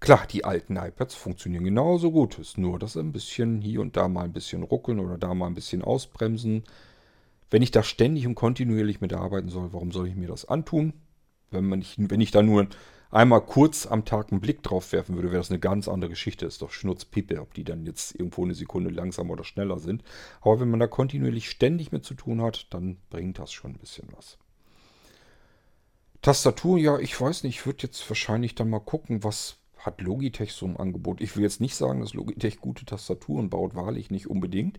Klar, 0.00 0.26
die 0.30 0.46
alten 0.46 0.76
iPads 0.76 1.14
funktionieren 1.14 1.64
genauso 1.64 2.10
gut. 2.12 2.38
Ist 2.38 2.56
nur, 2.56 2.78
dass 2.78 2.96
ein 2.96 3.12
bisschen 3.12 3.60
hier 3.60 3.82
und 3.82 3.94
da 3.96 4.08
mal 4.08 4.24
ein 4.24 4.32
bisschen 4.32 4.62
ruckeln 4.62 4.98
oder 4.98 5.18
da 5.18 5.34
mal 5.34 5.48
ein 5.48 5.54
bisschen 5.54 5.82
ausbremsen. 5.82 6.64
Wenn 7.50 7.60
ich 7.60 7.72
da 7.72 7.82
ständig 7.82 8.26
und 8.26 8.34
kontinuierlich 8.34 9.02
mit 9.02 9.12
arbeiten 9.12 9.50
soll, 9.50 9.74
warum 9.74 9.92
soll 9.92 10.08
ich 10.08 10.16
mir 10.16 10.28
das 10.28 10.46
antun? 10.46 10.94
Wenn, 11.50 11.66
man 11.66 11.80
nicht, 11.80 11.96
wenn 11.98 12.22
ich 12.22 12.30
da 12.30 12.42
nur 12.42 12.68
einmal 13.14 13.40
kurz 13.42 13.86
am 13.86 14.04
Tag 14.04 14.32
einen 14.32 14.40
Blick 14.40 14.62
drauf 14.62 14.92
werfen 14.92 15.14
würde, 15.14 15.30
wäre 15.30 15.40
das 15.40 15.50
eine 15.50 15.60
ganz 15.60 15.88
andere 15.88 16.10
Geschichte. 16.10 16.46
Ist 16.46 16.62
doch 16.62 16.70
Schnurzpippe, 16.70 17.40
ob 17.40 17.54
die 17.54 17.64
dann 17.64 17.86
jetzt 17.86 18.14
irgendwo 18.14 18.44
eine 18.44 18.54
Sekunde 18.54 18.90
langsamer 18.90 19.32
oder 19.32 19.44
schneller 19.44 19.78
sind. 19.78 20.02
Aber 20.40 20.60
wenn 20.60 20.70
man 20.70 20.80
da 20.80 20.86
kontinuierlich 20.86 21.48
ständig 21.48 21.92
mit 21.92 22.04
zu 22.04 22.14
tun 22.14 22.42
hat, 22.42 22.66
dann 22.70 22.96
bringt 23.10 23.38
das 23.38 23.52
schon 23.52 23.72
ein 23.72 23.78
bisschen 23.78 24.08
was. 24.16 24.38
Tastatur, 26.22 26.78
ja, 26.78 26.98
ich 26.98 27.18
weiß 27.20 27.44
nicht, 27.44 27.60
ich 27.60 27.66
würde 27.66 27.84
jetzt 27.84 28.08
wahrscheinlich 28.10 28.54
dann 28.54 28.70
mal 28.70 28.80
gucken, 28.80 29.22
was 29.22 29.58
hat 29.76 30.00
Logitech 30.00 30.52
so 30.52 30.66
ein 30.66 30.76
Angebot. 30.76 31.20
Ich 31.20 31.36
will 31.36 31.42
jetzt 31.42 31.60
nicht 31.60 31.76
sagen, 31.76 32.00
dass 32.00 32.14
Logitech 32.14 32.60
gute 32.60 32.84
Tastaturen 32.84 33.50
baut, 33.50 33.74
wahrlich 33.74 34.10
nicht 34.10 34.28
unbedingt, 34.28 34.78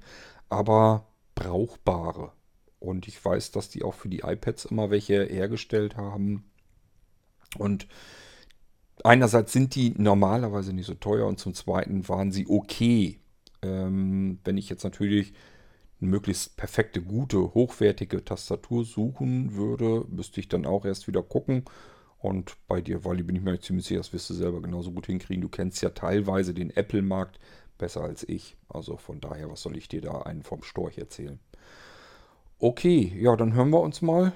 aber 0.50 1.08
brauchbare. 1.36 2.32
Und 2.80 3.08
ich 3.08 3.24
weiß, 3.24 3.52
dass 3.52 3.70
die 3.70 3.84
auch 3.84 3.94
für 3.94 4.10
die 4.10 4.22
iPads 4.22 4.66
immer 4.66 4.90
welche 4.90 5.24
hergestellt 5.24 5.96
haben. 5.96 6.44
Und 7.58 7.88
einerseits 9.04 9.54
sind 9.54 9.76
die 9.76 9.94
normalerweise 9.98 10.74
nicht 10.74 10.88
so 10.88 10.94
teuer 10.94 11.28
und 11.28 11.40
zum 11.40 11.54
Zweiten 11.54 12.08
waren 12.08 12.32
sie 12.32 12.48
okay. 12.48 13.20
Ähm, 13.62 14.40
wenn 14.44 14.58
ich 14.58 14.70
jetzt 14.70 14.84
natürlich 14.84 15.34
eine 16.02 16.10
möglichst 16.10 16.58
perfekte, 16.58 17.02
gute, 17.02 17.54
hochwertige 17.54 18.24
Tastatur 18.24 18.86
suchen 18.86 19.56
würde, 19.56 20.06
müsste 20.10 20.40
ich 20.40 20.48
dann 20.48 20.66
auch 20.66 20.86
erst 20.86 21.08
wieder 21.08 21.24
gucken 21.24 21.64
und 22.26 22.58
bei 22.68 22.82
dir, 22.82 23.06
Wally, 23.06 23.22
bin 23.22 23.36
ich 23.36 23.44
mir 23.44 23.60
ziemlich 23.60 23.86
sicher, 23.86 24.00
das 24.00 24.12
wirst 24.12 24.32
du 24.32 24.34
selber 24.34 24.60
genauso 24.60 24.92
gut 24.92 25.06
hinkriegen. 25.06 25.44
Du 25.44 25.48
kennst 25.48 25.84
ja 25.84 25.92
teilweise 25.92 26.56
den 26.56 26.72
Apple-Markt 26.72 27.40
besser 27.78 28.02
als 28.02 28.28
ich. 28.28 28.58
Also 28.68 28.98
von 28.98 29.22
daher, 29.22 29.52
was 29.52 29.62
soll 29.62 29.78
ich 29.78 29.88
dir 29.88 30.02
da 30.02 30.24
einen 30.24 30.42
vom 30.42 30.64
Storch 30.64 30.98
erzählen? 30.98 31.40
Okay, 32.58 33.16
ja, 33.16 33.36
dann 33.36 33.54
hören 33.54 33.70
wir 33.70 33.80
uns 33.80 34.02
mal 34.02 34.34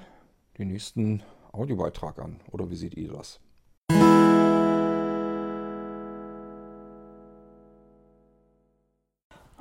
den 0.56 0.68
nächsten 0.68 1.24
Audiobeitrag 1.50 2.20
an. 2.20 2.38
Oder 2.52 2.70
wie 2.70 2.76
seht 2.76 2.94
ihr 2.94 3.08
das? 3.08 3.40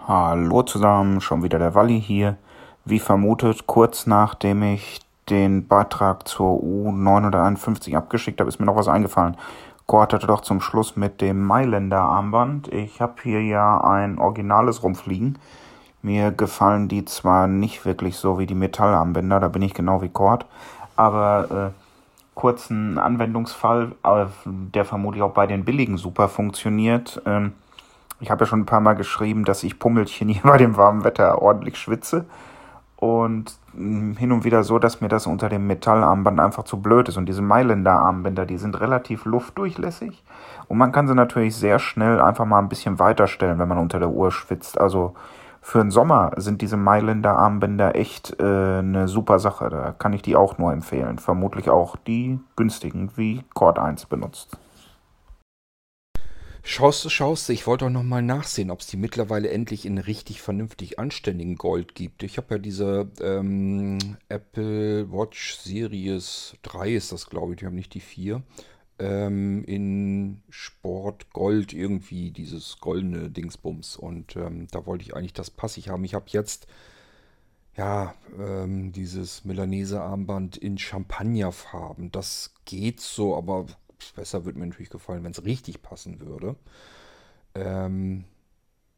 Hallo 0.10 0.63
zusammen, 0.63 1.22
schon 1.22 1.44
wieder 1.44 1.60
der 1.60 1.75
Walli 1.75 2.01
hier. 2.01 2.36
Wie 2.84 2.98
vermutet, 2.98 3.68
kurz 3.68 4.08
nachdem 4.08 4.63
ich 4.63 5.01
den 5.30 5.68
Beitrag 5.68 6.28
zur 6.28 6.63
U951 6.63 7.96
abgeschickt 7.96 8.39
habe, 8.39 8.50
ist 8.50 8.60
mir 8.60 8.66
noch 8.66 8.75
was 8.75 8.88
eingefallen. 8.88 9.38
Gott 9.86 10.12
hatte 10.12 10.25
doch 10.25 10.42
zum 10.42 10.62
Schluss 10.62 10.96
mit 10.96 11.22
dem 11.22 11.44
Mailänder 11.44 12.00
Armband. 12.00 12.70
Ich 12.70 13.01
habe 13.01 13.22
hier 13.22 13.44
ja 13.44 13.82
ein 13.82 14.18
originales 14.18 14.82
rumfliegen. 14.82 15.38
Mir 16.01 16.32
gefallen 16.32 16.88
die 16.88 17.06
zwar 17.06 17.46
nicht 17.46 17.86
wirklich 17.86 18.18
so 18.18 18.39
wie 18.39 18.48
die 18.48 18.56
Metallarmbänder, 18.56 19.39
da 19.39 19.48
bin 19.48 19.62
ich 19.62 19.75
genau 19.75 20.01
wie 20.01 20.10
Cord, 20.10 20.48
aber 20.96 21.74
äh, 21.75 22.34
kurzen 22.34 22.98
Anwendungsfall, 22.98 23.92
äh, 24.04 24.25
der 24.46 24.86
vermutlich 24.86 25.22
auch 25.22 25.34
bei 25.34 25.46
den 25.46 25.66
billigen 25.66 25.98
super 25.98 26.30
funktioniert. 26.30 27.22
Ähm, 27.28 27.54
ich 28.20 28.32
habe 28.32 28.44
ja 28.44 28.48
schon 28.48 28.62
ein 28.62 28.66
paar 28.66 28.82
Mal 28.82 28.94
geschrieben, 28.94 29.46
dass 29.46 29.64
ich 29.64 29.80
Pummelchen 29.80 30.30
hier 30.30 30.42
bei 30.50 30.58
dem 30.58 30.78
warmen 30.78 31.04
Wetter 31.04 31.42
ordentlich 31.42 31.78
schwitze 31.78 32.26
und 32.98 33.58
hm, 33.74 34.18
hin 34.18 34.32
und 34.32 34.44
wieder 34.44 34.64
so, 34.64 34.78
dass 34.80 35.02
mir 35.02 35.08
das 35.08 35.26
unter 35.26 35.50
dem 35.50 35.68
Metallarmband 35.68 36.40
einfach 36.40 36.64
zu 36.64 36.82
blöd 36.82 37.08
ist. 37.08 37.18
Und 37.18 37.28
diese 37.28 37.42
Mailänder 37.42 37.94
Armbänder, 37.94 38.46
die 38.46 38.58
sind 38.58 38.80
relativ 38.80 39.26
luftdurchlässig 39.26 40.24
und 40.68 40.78
man 40.78 40.92
kann 40.92 41.08
sie 41.08 41.16
natürlich 41.16 41.56
sehr 41.56 41.80
schnell 41.80 42.20
einfach 42.20 42.46
mal 42.46 42.60
ein 42.60 42.70
bisschen 42.70 43.00
weiterstellen, 43.00 43.60
wenn 43.60 43.68
man 43.68 43.78
unter 43.78 44.00
der 44.00 44.10
Uhr 44.10 44.32
schwitzt. 44.32 44.80
Also 44.80 45.14
für 45.62 45.80
den 45.80 45.92
Sommer 45.92 46.32
sind 46.38 46.62
diese 46.62 46.78
Mailänder 46.78 47.38
Armbänder 47.38 47.96
echt 47.96 48.40
äh, 48.40 48.44
eine 48.80 49.08
super 49.08 49.40
Sache. 49.40 49.70
Da 49.70 49.92
kann 49.98 50.14
ich 50.14 50.22
die 50.22 50.36
auch 50.36 50.58
nur 50.58 50.72
empfehlen. 50.72 51.20
Vermutlich 51.20 51.70
auch 51.70 51.96
die 51.96 52.40
günstigen, 52.56 53.12
wie 53.16 53.44
Cord 53.54 53.80
1 53.80 54.06
benutzt. 54.06 54.58
Schaust 56.72 57.12
schaust 57.12 57.50
ich 57.50 57.66
wollte 57.66 57.88
auch 57.88 57.90
nochmal 57.90 58.22
nachsehen, 58.22 58.70
ob 58.70 58.82
es 58.82 58.86
die 58.86 58.96
mittlerweile 58.96 59.50
endlich 59.50 59.88
in 59.88 59.98
richtig 59.98 60.40
vernünftig 60.40 61.00
anständigen 61.00 61.56
Gold 61.56 61.96
gibt. 61.96 62.22
Ich 62.22 62.38
habe 62.38 62.54
ja 62.54 62.58
diese 62.60 63.10
ähm, 63.22 63.98
Apple 64.30 65.12
Watch 65.12 65.56
Series 65.58 66.54
3 66.62 66.94
ist 66.94 67.12
das, 67.12 67.28
glaube 67.28 67.54
ich, 67.54 67.60
die 67.60 67.66
haben 67.66 67.74
nicht 67.74 67.96
die 67.96 68.00
4. 68.00 68.44
Ähm, 69.00 69.64
in 69.64 70.44
Sport 70.52 71.32
Gold 71.34 71.74
irgendwie, 71.74 72.30
dieses 72.30 72.78
goldene 72.78 73.32
Dingsbums. 73.32 73.98
Und 73.98 74.36
ähm, 74.36 74.68
da 74.70 74.86
wollte 74.86 75.04
ich 75.04 75.16
eigentlich 75.16 75.34
das 75.34 75.50
passig 75.50 75.90
haben. 75.90 76.04
Ich 76.04 76.14
habe 76.14 76.26
jetzt 76.28 76.68
ja, 77.76 78.14
ähm, 78.38 78.92
dieses 78.92 79.44
Milanese 79.44 80.02
Armband 80.02 80.56
in 80.56 80.78
Champagnerfarben. 80.78 82.12
Das 82.12 82.54
geht 82.66 83.00
so, 83.00 83.36
aber 83.36 83.66
besser 84.15 84.46
würde 84.46 84.60
mir 84.60 84.68
natürlich 84.68 84.89
gefallen, 84.89 85.24
wenn 85.24 85.32
es 85.32 85.46
richtig 85.46 85.82
passen 85.82 86.20
würde. 86.20 86.56
Ähm, 87.56 88.25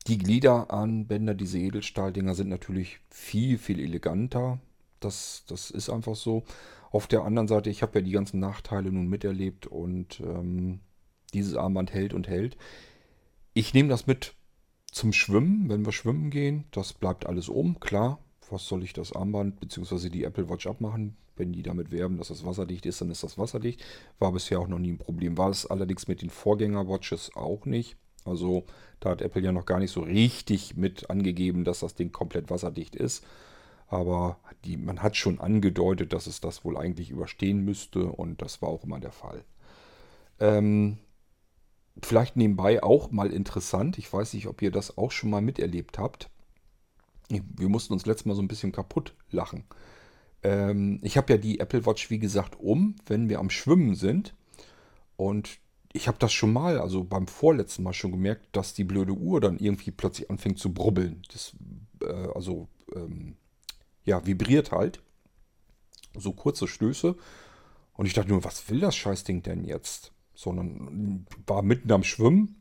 die 0.08 0.18
Gliederarmbänder, 0.18 1.36
diese 1.36 1.60
Edelstahldinger, 1.60 2.34
sind 2.34 2.50
natürlich 2.50 3.00
viel, 3.10 3.58
viel 3.58 3.80
eleganter. 3.80 4.60
Das, 5.00 5.44
das 5.48 5.72
ist 5.72 5.90
einfach 5.90 6.16
so. 6.16 6.44
Auf 6.92 7.08
der 7.08 7.24
anderen 7.24 7.48
Seite, 7.48 7.70
ich 7.70 7.82
habe 7.82 8.00
ja 8.00 8.06
die 8.06 8.12
ganzen 8.12 8.40
Nachteile 8.40 8.92
nun 8.92 9.08
miterlebt 9.08 9.68
und 9.68 10.20
ähm, 10.22 10.80
dieses 11.34 11.56
Armband 11.56 11.94
hält 11.94 12.14
und 12.14 12.28
hält. 12.28 12.58
Ich 13.54 13.74
nehme 13.74 13.90
das 13.90 14.08
mit 14.08 14.34
zum 14.92 15.14
Schwimmen, 15.14 15.70
wenn 15.70 15.86
wir 15.86 15.94
schwimmen 15.94 16.30
gehen. 16.32 16.66
Das 16.72 16.94
bleibt 16.94 17.26
alles 17.26 17.50
oben, 17.50 17.80
klar. 17.80 18.20
Was 18.50 18.66
soll 18.68 18.84
ich 18.84 18.94
das 18.94 19.14
Armband 19.14 19.60
bzw. 19.60 20.10
die 20.10 20.26
Apple 20.26 20.50
Watch 20.50 20.68
abmachen? 20.68 21.16
Wenn 21.42 21.54
die 21.54 21.64
damit 21.64 21.90
werben, 21.90 22.20
dass 22.20 22.28
das 22.28 22.46
wasserdicht 22.46 22.86
ist, 22.86 23.02
dann 23.02 23.10
ist 23.10 23.24
das 23.24 23.40
wasserdicht. 23.40 23.84
War 24.20 24.32
bisher 24.32 24.60
auch 24.60 24.68
noch 24.68 24.78
nie 24.78 24.92
ein 24.92 25.00
Problem. 25.00 25.40
War 25.40 25.50
es 25.50 25.66
allerdings 25.66 26.08
mit 26.08 26.22
den 26.22 26.30
Vorgänger-Watches 26.30 27.36
auch 27.36 27.66
nicht. 27.66 27.98
Also 28.26 28.64
da 29.00 29.10
hat 29.10 29.24
Apple 29.24 29.42
ja 29.42 29.52
noch 29.52 29.66
gar 29.66 29.80
nicht 29.80 29.90
so 29.90 30.02
richtig 30.02 30.78
mit 30.78 31.10
angegeben, 31.10 31.64
dass 31.64 31.80
das 31.80 31.96
Ding 31.96 32.12
komplett 32.12 32.52
wasserdicht 32.52 32.96
ist. 32.96 33.26
Aber 33.88 34.38
die, 34.64 34.78
man 34.78 35.02
hat 35.02 35.18
schon 35.18 35.40
angedeutet, 35.40 36.14
dass 36.14 36.28
es 36.28 36.42
das 36.42 36.64
wohl 36.64 36.78
eigentlich 36.78 37.10
überstehen 37.10 37.66
müsste 37.66 38.04
und 38.04 38.44
das 38.44 38.62
war 38.62 38.70
auch 38.70 38.84
immer 38.84 39.00
der 39.00 39.12
Fall. 39.12 39.44
Ähm, 40.40 41.00
vielleicht 42.04 42.38
nebenbei 42.38 42.84
auch 42.84 43.10
mal 43.10 43.34
interessant, 43.34 43.98
ich 43.98 44.14
weiß 44.14 44.36
nicht, 44.36 44.46
ob 44.46 44.62
ihr 44.62 44.70
das 44.70 44.96
auch 44.96 45.10
schon 45.10 45.32
mal 45.32 45.42
miterlebt 45.42 45.98
habt. 45.98 46.30
Wir 47.30 47.68
mussten 47.68 47.94
uns 47.94 48.06
letztes 48.06 48.28
Mal 48.28 48.36
so 48.36 48.44
ein 48.44 48.48
bisschen 48.48 48.72
kaputt 48.72 49.16
lachen 49.32 49.64
Ähm, 50.44 51.00
ich 51.02 51.18
habe 51.18 51.34
ja 51.34 51.38
die 51.38 51.60
Apple 51.60 51.86
Watch, 51.86 52.10
wie 52.10 52.20
gesagt, 52.20 52.60
um, 52.60 52.96
wenn 53.06 53.30
wir 53.30 53.40
am 53.40 53.50
Schwimmen 53.50 53.96
sind. 53.96 54.34
Und 55.18 55.60
ich 55.94 56.08
habe 56.08 56.18
das 56.20 56.34
schon 56.34 56.54
mal, 56.54 56.80
also 56.80 57.04
beim 57.04 57.28
vorletzten 57.28 57.84
Mal 57.84 57.94
schon 57.94 58.12
gemerkt, 58.12 58.56
dass 58.56 58.74
die 58.74 58.84
blöde 58.84 59.14
Uhr 59.14 59.42
dann 59.42 59.58
irgendwie 59.58 59.92
plötzlich 59.92 60.30
anfängt 60.30 60.60
zu 60.60 60.74
brubbeln. 60.74 61.22
Das, 61.32 61.54
äh, 62.02 62.28
also, 62.34 62.68
ähm, 62.96 63.36
ja, 64.06 64.26
vibriert 64.26 64.72
halt. 64.72 65.02
So 66.16 66.34
kurze 66.34 66.68
Stöße. 66.68 67.16
Und 67.94 68.06
ich 68.06 68.14
dachte 68.14 68.30
nur, 68.30 68.44
was 68.44 68.70
will 68.70 68.80
das 68.80 68.96
Scheißding 68.96 69.44
denn 69.44 69.64
jetzt? 69.64 70.12
Sondern 70.34 71.26
war 71.46 71.62
mitten 71.62 71.92
am 71.92 72.04
Schwimmen 72.04 72.61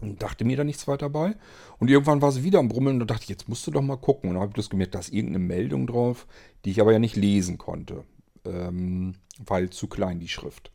und 0.00 0.22
dachte 0.22 0.44
mir 0.44 0.56
da 0.56 0.64
nichts 0.64 0.88
weiter 0.88 1.10
bei. 1.10 1.34
Und 1.78 1.90
irgendwann 1.90 2.22
war 2.22 2.32
sie 2.32 2.42
wieder 2.42 2.58
am 2.58 2.68
Brummeln 2.68 3.00
und 3.00 3.08
da 3.08 3.14
dachte 3.14 3.28
jetzt 3.28 3.48
musst 3.48 3.66
du 3.66 3.70
doch 3.70 3.82
mal 3.82 3.96
gucken. 3.96 4.30
Und 4.30 4.34
dann 4.34 4.42
habe 4.42 4.50
ich 4.50 4.56
das 4.56 4.70
gemerkt, 4.70 4.94
da 4.94 5.00
ist 5.00 5.12
irgendeine 5.12 5.44
Meldung 5.44 5.86
drauf, 5.86 6.26
die 6.64 6.70
ich 6.70 6.80
aber 6.80 6.92
ja 6.92 6.98
nicht 6.98 7.16
lesen 7.16 7.58
konnte. 7.58 8.04
Ähm, 8.44 9.14
weil 9.44 9.70
zu 9.70 9.86
klein 9.86 10.18
die 10.18 10.28
Schrift. 10.28 10.72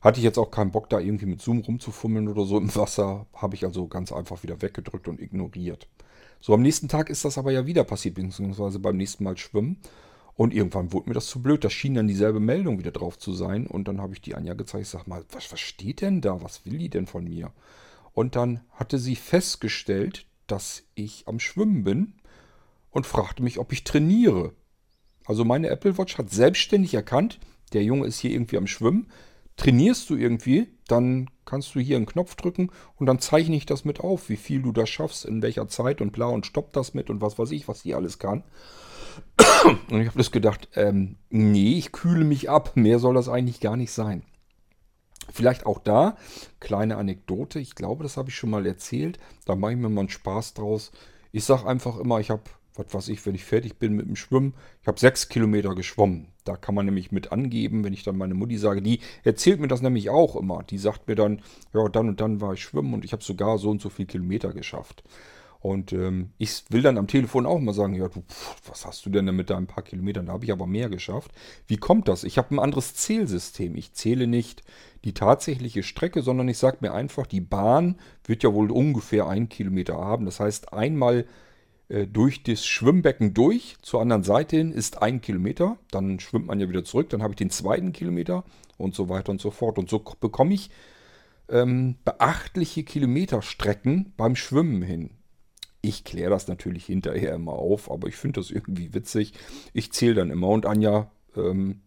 Hatte 0.00 0.20
ich 0.20 0.24
jetzt 0.24 0.38
auch 0.38 0.50
keinen 0.50 0.70
Bock, 0.70 0.88
da 0.88 1.00
irgendwie 1.00 1.26
mit 1.26 1.42
Zoom 1.42 1.58
rumzufummeln 1.58 2.28
oder 2.28 2.44
so 2.44 2.56
im 2.56 2.74
Wasser. 2.74 3.26
Habe 3.34 3.56
ich 3.56 3.64
also 3.64 3.88
ganz 3.88 4.12
einfach 4.12 4.42
wieder 4.42 4.62
weggedrückt 4.62 5.08
und 5.08 5.20
ignoriert. 5.20 5.88
So, 6.40 6.54
am 6.54 6.62
nächsten 6.62 6.88
Tag 6.88 7.10
ist 7.10 7.24
das 7.24 7.36
aber 7.36 7.50
ja 7.50 7.66
wieder 7.66 7.82
passiert, 7.82 8.14
beziehungsweise 8.14 8.78
beim 8.78 8.96
nächsten 8.96 9.24
Mal 9.24 9.36
schwimmen. 9.36 9.78
Und 10.36 10.54
irgendwann 10.54 10.92
wurde 10.92 11.10
mir 11.10 11.14
das 11.14 11.26
zu 11.26 11.42
blöd. 11.42 11.64
Da 11.64 11.70
schien 11.70 11.94
dann 11.94 12.06
dieselbe 12.06 12.38
Meldung 12.38 12.78
wieder 12.78 12.92
drauf 12.92 13.18
zu 13.18 13.32
sein. 13.32 13.66
Und 13.66 13.88
dann 13.88 14.00
habe 14.00 14.14
ich 14.14 14.20
die 14.20 14.36
Anja 14.36 14.54
gezeigt. 14.54 14.82
Ich 14.82 14.88
sage 14.88 15.10
mal, 15.10 15.24
was, 15.32 15.50
was 15.50 15.58
steht 15.58 16.00
denn 16.00 16.20
da? 16.20 16.40
Was 16.44 16.64
will 16.64 16.78
die 16.78 16.90
denn 16.90 17.08
von 17.08 17.24
mir? 17.24 17.50
Und 18.12 18.36
dann 18.36 18.60
hatte 18.70 18.98
sie 18.98 19.16
festgestellt, 19.16 20.26
dass 20.46 20.84
ich 20.94 21.24
am 21.26 21.40
Schwimmen 21.40 21.84
bin 21.84 22.14
und 22.90 23.06
fragte 23.06 23.42
mich, 23.42 23.58
ob 23.58 23.72
ich 23.72 23.84
trainiere. 23.84 24.52
Also 25.24 25.44
meine 25.44 25.68
Apple 25.68 25.98
Watch 25.98 26.18
hat 26.18 26.30
selbstständig 26.30 26.94
erkannt, 26.94 27.38
der 27.72 27.84
Junge 27.84 28.06
ist 28.06 28.18
hier 28.18 28.30
irgendwie 28.30 28.56
am 28.56 28.66
Schwimmen 28.66 29.08
trainierst 29.58 30.08
du 30.08 30.16
irgendwie, 30.16 30.68
dann 30.86 31.28
kannst 31.44 31.74
du 31.74 31.80
hier 31.80 31.96
einen 31.96 32.06
Knopf 32.06 32.36
drücken 32.36 32.70
und 32.96 33.06
dann 33.06 33.18
zeichne 33.18 33.56
ich 33.56 33.66
das 33.66 33.84
mit 33.84 34.00
auf, 34.00 34.30
wie 34.30 34.36
viel 34.36 34.62
du 34.62 34.72
da 34.72 34.86
schaffst, 34.86 35.26
in 35.26 35.42
welcher 35.42 35.68
Zeit 35.68 36.00
und 36.00 36.12
bla 36.12 36.26
und 36.26 36.46
stopp 36.46 36.72
das 36.72 36.94
mit 36.94 37.10
und 37.10 37.20
was 37.20 37.38
weiß 37.38 37.50
ich, 37.50 37.68
was 37.68 37.82
die 37.82 37.94
alles 37.94 38.18
kann. 38.18 38.44
Und 39.90 40.00
ich 40.00 40.06
habe 40.06 40.18
das 40.18 40.30
gedacht, 40.30 40.68
ähm, 40.76 41.16
nee, 41.30 41.76
ich 41.76 41.90
kühle 41.90 42.24
mich 42.24 42.48
ab, 42.48 42.76
mehr 42.76 43.00
soll 43.00 43.14
das 43.14 43.28
eigentlich 43.28 43.60
gar 43.60 43.76
nicht 43.76 43.90
sein. 43.90 44.22
Vielleicht 45.32 45.66
auch 45.66 45.78
da, 45.78 46.16
kleine 46.60 46.96
Anekdote, 46.96 47.58
ich 47.58 47.74
glaube, 47.74 48.02
das 48.02 48.16
habe 48.16 48.30
ich 48.30 48.36
schon 48.36 48.50
mal 48.50 48.66
erzählt, 48.66 49.18
da 49.44 49.54
mache 49.54 49.72
ich 49.72 49.78
mir 49.78 49.88
mal 49.88 50.00
einen 50.00 50.08
Spaß 50.08 50.54
draus. 50.54 50.90
Ich 51.32 51.44
sage 51.44 51.66
einfach 51.66 51.98
immer, 51.98 52.20
ich 52.20 52.30
habe 52.30 52.42
was 52.78 52.94
weiß 52.94 53.08
ich, 53.08 53.24
wenn 53.26 53.34
ich 53.34 53.44
fertig 53.44 53.78
bin 53.78 53.94
mit 53.94 54.06
dem 54.06 54.16
Schwimmen. 54.16 54.54
Ich 54.82 54.88
habe 54.88 55.00
sechs 55.00 55.28
Kilometer 55.28 55.74
geschwommen. 55.74 56.28
Da 56.44 56.56
kann 56.56 56.74
man 56.74 56.86
nämlich 56.86 57.12
mit 57.12 57.32
angeben, 57.32 57.84
wenn 57.84 57.92
ich 57.92 58.04
dann 58.04 58.16
meine 58.16 58.34
Mutti 58.34 58.56
sage. 58.56 58.80
Die 58.80 59.00
erzählt 59.24 59.60
mir 59.60 59.68
das 59.68 59.82
nämlich 59.82 60.10
auch 60.10 60.36
immer. 60.36 60.62
Die 60.62 60.78
sagt 60.78 61.08
mir 61.08 61.14
dann, 61.14 61.42
ja, 61.74 61.88
dann 61.88 62.08
und 62.08 62.20
dann 62.20 62.40
war 62.40 62.54
ich 62.54 62.62
schwimmen 62.62 62.94
und 62.94 63.04
ich 63.04 63.12
habe 63.12 63.22
sogar 63.22 63.58
so 63.58 63.70
und 63.70 63.82
so 63.82 63.90
viele 63.90 64.06
Kilometer 64.06 64.52
geschafft. 64.52 65.02
Und 65.60 65.92
ähm, 65.92 66.30
ich 66.38 66.62
will 66.70 66.82
dann 66.82 66.98
am 66.98 67.08
Telefon 67.08 67.44
auch 67.44 67.58
mal 67.58 67.74
sagen, 67.74 67.94
ja, 67.94 68.08
du, 68.08 68.22
was 68.68 68.86
hast 68.86 69.04
du 69.04 69.10
denn 69.10 69.24
mit 69.34 69.50
deinen 69.50 69.66
paar 69.66 69.82
Kilometern? 69.82 70.26
Da 70.26 70.32
habe 70.32 70.44
ich 70.44 70.52
aber 70.52 70.68
mehr 70.68 70.88
geschafft. 70.88 71.32
Wie 71.66 71.78
kommt 71.78 72.06
das? 72.06 72.22
Ich 72.22 72.38
habe 72.38 72.54
ein 72.54 72.60
anderes 72.60 72.94
Zählsystem. 72.94 73.74
Ich 73.74 73.92
zähle 73.92 74.28
nicht 74.28 74.62
die 75.04 75.14
tatsächliche 75.14 75.82
Strecke, 75.82 76.22
sondern 76.22 76.48
ich 76.48 76.58
sage 76.58 76.78
mir 76.80 76.92
einfach, 76.94 77.26
die 77.26 77.40
Bahn 77.40 77.96
wird 78.24 78.44
ja 78.44 78.54
wohl 78.54 78.70
ungefähr 78.70 79.26
einen 79.26 79.48
Kilometer 79.48 79.94
haben. 79.94 80.26
Das 80.26 80.38
heißt, 80.38 80.72
einmal 80.72 81.26
äh, 81.88 82.06
durch 82.06 82.44
das 82.44 82.64
Schwimmbecken 82.64 83.34
durch, 83.34 83.76
zur 83.82 84.00
anderen 84.00 84.22
Seite 84.22 84.56
hin, 84.56 84.72
ist 84.72 85.02
ein 85.02 85.20
Kilometer. 85.20 85.76
Dann 85.90 86.20
schwimmt 86.20 86.46
man 86.46 86.60
ja 86.60 86.68
wieder 86.68 86.84
zurück, 86.84 87.08
dann 87.10 87.22
habe 87.22 87.32
ich 87.32 87.38
den 87.38 87.50
zweiten 87.50 87.92
Kilometer 87.92 88.44
und 88.76 88.94
so 88.94 89.08
weiter 89.08 89.30
und 89.30 89.40
so 89.40 89.50
fort. 89.50 89.78
Und 89.78 89.90
so 89.90 90.04
bekomme 90.20 90.54
ich 90.54 90.70
ähm, 91.48 91.96
beachtliche 92.04 92.84
Kilometerstrecken 92.84 94.12
beim 94.16 94.36
Schwimmen 94.36 94.82
hin. 94.82 95.17
Ich 95.80 96.04
kläre 96.04 96.30
das 96.30 96.48
natürlich 96.48 96.86
hinterher 96.86 97.34
immer 97.34 97.52
auf, 97.52 97.90
aber 97.90 98.08
ich 98.08 98.16
finde 98.16 98.40
das 98.40 98.50
irgendwie 98.50 98.94
witzig. 98.94 99.32
Ich 99.72 99.92
zähle 99.92 100.14
dann 100.14 100.30
immer 100.30 100.48
und 100.48 100.66
Anja 100.66 101.10
ähm, 101.36 101.82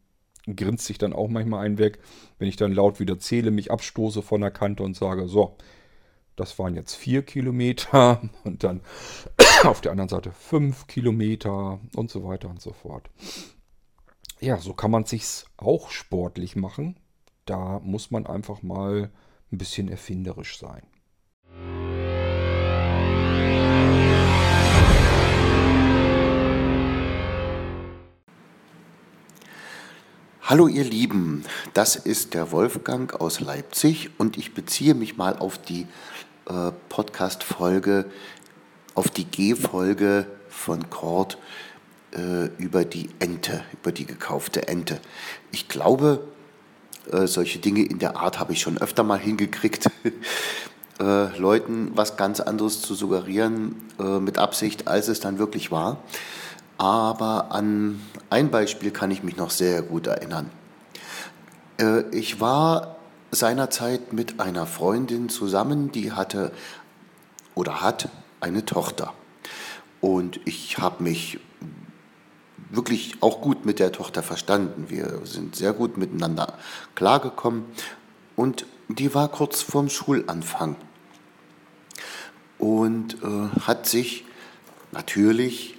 grinst 0.56 0.86
sich 0.86 0.98
dann 0.98 1.14
auch 1.14 1.28
manchmal 1.28 1.66
ein 1.66 1.78
weg, 1.78 2.00
wenn 2.40 2.48
ich 2.48 2.56
dann 2.56 2.74
laut 2.74 3.00
wieder 3.00 3.20
zähle, 3.20 3.52
mich 3.52 3.72
abstoße 3.72 4.22
von 4.22 4.42
der 4.42 4.52
Kante 4.52 4.84
und 4.84 4.96
sage, 4.96 5.28
so, 5.28 5.58
das 6.36 6.58
waren 6.58 6.76
jetzt 6.76 6.96
vier 6.96 7.24
Kilometer 7.24 8.22
und 8.44 8.64
dann 8.64 8.82
auf 9.64 9.82
der 9.82 9.92
anderen 9.92 10.10
Seite 10.10 10.32
fünf 10.32 10.88
Kilometer 10.88 11.80
und 11.96 12.10
so 12.10 12.24
weiter 12.24 12.50
und 12.50 12.62
so 12.62 12.74
fort. 12.74 13.10
Ja, 14.40 14.58
so 14.58 14.74
kann 14.74 14.92
man 14.92 15.06
sich 15.06 15.46
auch 15.58 15.92
sportlich 15.92 16.56
machen. 16.56 17.00
Da 17.46 17.80
muss 17.80 18.10
man 18.10 18.26
einfach 18.26 18.64
mal 18.64 19.12
ein 19.52 19.58
bisschen 19.58 19.88
erfinderisch 19.88 20.58
sein. 20.58 20.82
Hallo 30.52 30.68
ihr 30.68 30.84
Lieben, 30.84 31.46
das 31.74 31.96
ist 31.96 32.34
der 32.34 32.52
Wolfgang 32.52 33.14
aus 33.22 33.40
Leipzig 33.40 34.10
und 34.18 34.36
ich 34.38 34.54
beziehe 34.54 34.96
mich 34.96 35.16
mal 35.16 35.38
auf 35.40 35.58
die 35.58 35.88
äh, 36.46 36.74
Podcast-Folge, 36.90 38.04
auf 38.94 39.10
die 39.10 39.24
G-Folge 39.24 40.26
von 40.50 40.90
Kord 40.90 41.38
äh, 42.14 42.48
über 42.58 42.84
die 42.84 43.08
Ente, 43.20 43.64
über 43.72 43.94
die 43.94 44.06
gekaufte 44.06 44.68
Ente. 44.68 45.00
Ich 45.54 45.70
glaube, 45.70 46.28
äh, 47.10 47.28
solche 47.28 47.60
Dinge 47.60 47.86
in 47.86 48.00
der 48.00 48.18
Art 48.18 48.38
habe 48.38 48.52
ich 48.52 48.60
schon 48.60 48.78
öfter 48.78 49.04
mal 49.04 49.20
hingekriegt, 49.20 49.90
äh, 51.00 51.38
Leuten 51.40 51.92
was 51.96 52.18
ganz 52.18 52.42
anderes 52.42 52.82
zu 52.82 52.94
suggerieren 52.94 53.78
äh, 54.02 54.20
mit 54.20 54.38
Absicht, 54.38 54.90
als 54.90 55.08
es 55.08 55.22
dann 55.22 55.40
wirklich 55.40 55.72
war. 55.72 56.04
Aber 56.82 57.52
an 57.52 58.02
ein 58.32 58.50
Beispiel 58.50 58.90
kann 58.90 59.12
ich 59.12 59.22
mich 59.22 59.38
noch 59.38 59.52
sehr 59.52 59.84
gut 59.84 60.08
erinnern. 60.08 60.50
Äh, 61.80 62.10
ich 62.10 62.42
war 62.42 62.96
seinerzeit 63.30 64.14
mit 64.14 64.40
einer 64.40 64.66
Freundin 64.66 65.30
zusammen, 65.30 65.92
die 65.92 66.12
hatte 66.12 66.52
oder 67.54 67.82
hat 67.82 68.10
eine 68.40 68.66
Tochter. 68.66 69.14
Und 70.00 70.40
ich 70.46 70.80
habe 70.80 71.04
mich 71.04 71.40
wirklich 72.72 73.22
auch 73.22 73.42
gut 73.42 73.64
mit 73.64 73.78
der 73.78 73.92
Tochter 73.92 74.24
verstanden. 74.24 74.86
Wir 74.88 75.22
sind 75.24 75.56
sehr 75.56 75.74
gut 75.74 75.98
miteinander 75.98 76.58
klargekommen. 76.96 77.66
Und 78.36 78.66
die 78.88 79.14
war 79.14 79.28
kurz 79.28 79.62
vorm 79.62 79.88
Schulanfang 79.88 80.76
und 82.58 83.22
äh, 83.22 83.60
hat 83.68 83.86
sich 83.86 84.26
natürlich 84.92 85.78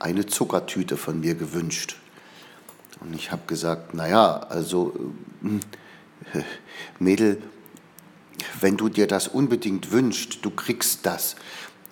eine 0.00 0.26
Zuckertüte 0.26 0.96
von 0.96 1.20
mir 1.20 1.36
gewünscht. 1.36 1.96
Und 3.00 3.14
ich 3.14 3.30
habe 3.30 3.42
gesagt, 3.46 3.94
naja, 3.94 4.40
also 4.48 4.92
äh, 6.34 6.42
Mädel, 6.98 7.40
wenn 8.60 8.76
du 8.76 8.88
dir 8.88 9.06
das 9.06 9.28
unbedingt 9.28 9.92
wünschst, 9.92 10.38
du 10.42 10.50
kriegst 10.50 11.06
das. 11.06 11.36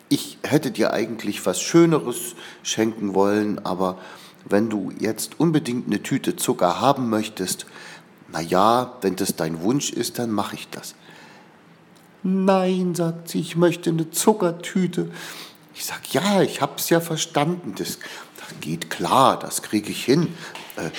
Ich 0.08 0.38
hätte 0.42 0.70
dir 0.70 0.92
eigentlich 0.92 1.44
was 1.46 1.60
Schöneres 1.60 2.34
schenken 2.62 3.14
wollen, 3.14 3.64
aber 3.64 3.98
wenn 4.46 4.70
du 4.70 4.90
jetzt 4.98 5.38
unbedingt 5.38 5.86
eine 5.86 6.02
Tüte 6.02 6.36
Zucker 6.36 6.80
haben 6.80 7.10
möchtest, 7.10 7.66
na 8.30 8.40
ja, 8.40 8.94
wenn 9.02 9.16
das 9.16 9.36
dein 9.36 9.62
Wunsch 9.62 9.90
ist, 9.90 10.18
dann 10.18 10.30
mache 10.30 10.54
ich 10.54 10.68
das. 10.70 10.94
Nein, 12.22 12.94
sagt 12.94 13.28
sie, 13.28 13.40
ich 13.40 13.56
möchte 13.56 13.90
eine 13.90 14.10
Zuckertüte. 14.10 15.10
Ich 15.78 15.84
sage, 15.84 16.02
ja, 16.10 16.42
ich 16.42 16.60
habe 16.60 16.72
es 16.76 16.90
ja 16.90 17.00
verstanden. 17.00 17.76
Das, 17.78 18.00
das, 18.36 18.60
geht 18.60 18.90
klar, 18.90 19.38
das 19.38 19.62
kriege 19.62 19.92
ich 19.92 20.04
hin. 20.04 20.34
Äh, 20.74 20.90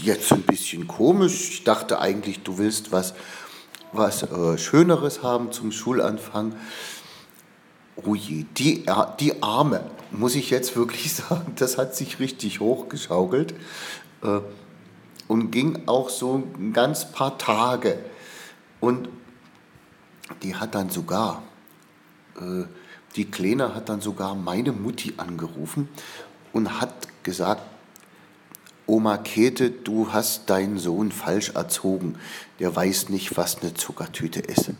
jetzt 0.00 0.30
ein 0.30 0.42
bisschen 0.42 0.86
komisch. 0.86 1.50
Ich 1.50 1.64
dachte 1.64 1.98
eigentlich, 1.98 2.44
du 2.44 2.56
willst 2.58 2.92
was, 2.92 3.14
was 3.90 4.22
äh, 4.22 4.56
Schöneres 4.58 5.24
haben 5.24 5.50
zum 5.50 5.72
Schulanfang. 5.72 6.54
Oh 7.96 8.14
je, 8.14 8.44
die, 8.56 8.86
die 9.18 9.42
Arme, 9.42 9.90
muss 10.12 10.36
ich 10.36 10.50
jetzt 10.50 10.76
wirklich 10.76 11.12
sagen, 11.16 11.54
das 11.56 11.78
hat 11.78 11.96
sich 11.96 12.20
richtig 12.20 12.60
hochgeschaukelt 12.60 13.54
äh, 14.22 14.38
und 15.26 15.50
ging 15.50 15.82
auch 15.86 16.10
so 16.10 16.44
ein 16.56 16.72
ganz 16.72 17.10
paar 17.10 17.38
Tage. 17.38 17.98
Und 18.78 19.08
die 20.44 20.54
hat 20.54 20.76
dann 20.76 20.90
sogar, 20.90 21.42
äh, 22.36 22.62
die 23.16 23.30
Kleine 23.30 23.74
hat 23.74 23.88
dann 23.88 24.00
sogar 24.00 24.34
meine 24.34 24.72
Mutti 24.72 25.14
angerufen 25.16 25.88
und 26.52 26.80
hat 26.80 27.08
gesagt, 27.22 27.62
Oma 28.86 29.18
Käthe, 29.18 29.70
du 29.70 30.12
hast 30.12 30.48
deinen 30.48 30.78
Sohn 30.78 31.12
falsch 31.12 31.50
erzogen. 31.50 32.16
Der 32.58 32.74
weiß 32.74 33.10
nicht, 33.10 33.36
was 33.36 33.60
eine 33.60 33.74
Zuckertüte 33.74 34.40
ist. 34.40 34.70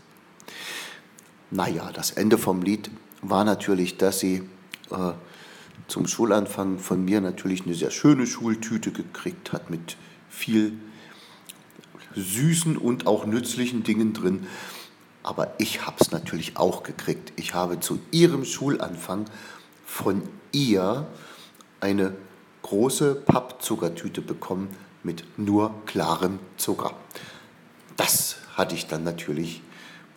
Naja, 1.51 1.91
das 1.93 2.11
Ende 2.11 2.39
vom 2.39 2.63
Lied 2.63 2.89
war 3.21 3.43
natürlich, 3.43 3.97
dass 3.97 4.19
sie 4.19 4.49
äh, 4.89 5.11
zum 5.87 6.07
Schulanfang 6.07 6.79
von 6.79 7.05
mir 7.05 7.21
natürlich 7.21 7.65
eine 7.65 7.75
sehr 7.75 7.91
schöne 7.91 8.25
Schultüte 8.25 8.91
gekriegt 8.91 9.53
hat 9.53 9.69
mit 9.69 9.97
viel 10.29 10.73
süßen 12.15 12.77
und 12.77 13.07
auch 13.07 13.25
nützlichen 13.25 13.83
Dingen 13.83 14.13
drin. 14.13 14.47
Aber 15.29 15.53
ich 15.59 15.85
habe 15.85 15.97
es 15.99 16.09
natürlich 16.09 16.57
auch 16.57 16.81
gekriegt. 16.81 17.33
Ich 17.35 17.53
habe 17.53 17.79
zu 17.79 17.99
ihrem 18.09 18.43
Schulanfang 18.45 19.25
von 19.85 20.27
ihr 20.51 21.05
eine 21.81 22.15
große 22.63 23.13
Pappzuckertüte 23.13 24.23
bekommen 24.23 24.75
mit 25.03 25.23
nur 25.37 25.85
klarem 25.85 26.39
Zucker. 26.57 26.95
Das 27.95 28.37
hatte 28.55 28.73
ich 28.73 28.87
dann 28.87 29.03
natürlich 29.03 29.61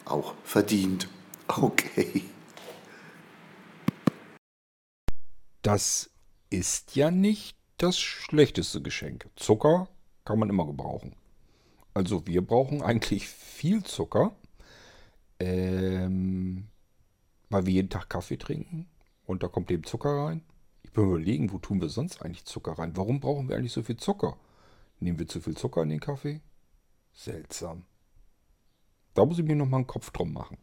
auch 0.07 0.33
verdient. 0.45 1.09
Okay. 1.55 2.23
Das 5.61 6.09
ist 6.49 6.97
ja 6.97 7.11
nicht 7.11 7.59
das 7.77 7.99
schlechteste 7.99 8.81
Geschenk. 8.81 9.29
Zucker 9.37 9.89
kann 10.25 10.39
man 10.39 10.49
immer 10.49 10.65
gebrauchen. 10.65 11.15
Also 11.93 12.27
wir 12.27 12.41
brauchen 12.41 12.81
eigentlich 12.81 13.29
viel 13.29 13.85
Zucker, 13.85 14.35
ähm, 15.43 16.69
weil 17.51 17.67
wir 17.67 17.73
jeden 17.73 17.91
Tag 17.91 18.09
Kaffee 18.09 18.37
trinken 18.37 18.87
und 19.27 19.43
da 19.43 19.49
kommt 19.49 19.71
eben 19.71 19.85
Zucker 19.85 20.11
rein. 20.11 20.43
Ich 20.83 20.93
bin 20.93 21.05
überlegen, 21.05 21.53
wo 21.53 21.59
tun 21.59 21.81
wir 21.81 21.89
sonst 21.89 22.23
eigentlich 22.23 22.45
Zucker 22.45 22.73
rein? 22.73 22.97
Warum 22.97 23.21
brauchen 23.21 23.49
wir 23.49 23.57
eigentlich 23.57 23.73
so 23.73 23.83
viel 23.83 23.97
Zucker? 23.97 24.37
Nehmen 25.01 25.19
wir 25.19 25.27
zu 25.27 25.41
viel 25.41 25.57
Zucker 25.57 25.83
in 25.83 25.89
den 25.89 26.01
Kaffee? 26.01 26.41
Seltsam. 27.13 27.85
Da 29.15 29.25
muss 29.25 29.39
ich 29.39 29.45
mir 29.45 29.57
nochmal 29.57 29.79
einen 29.79 29.87
Kopf 29.87 30.11
drum 30.11 30.33
machen. 30.33 30.59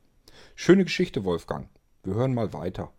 Schöne 0.56 0.84
Geschichte, 0.84 1.24
Wolfgang. 1.24 1.70
Wir 2.04 2.16
hören 2.16 2.34
mal 2.34 2.54
weiter. 2.54 2.94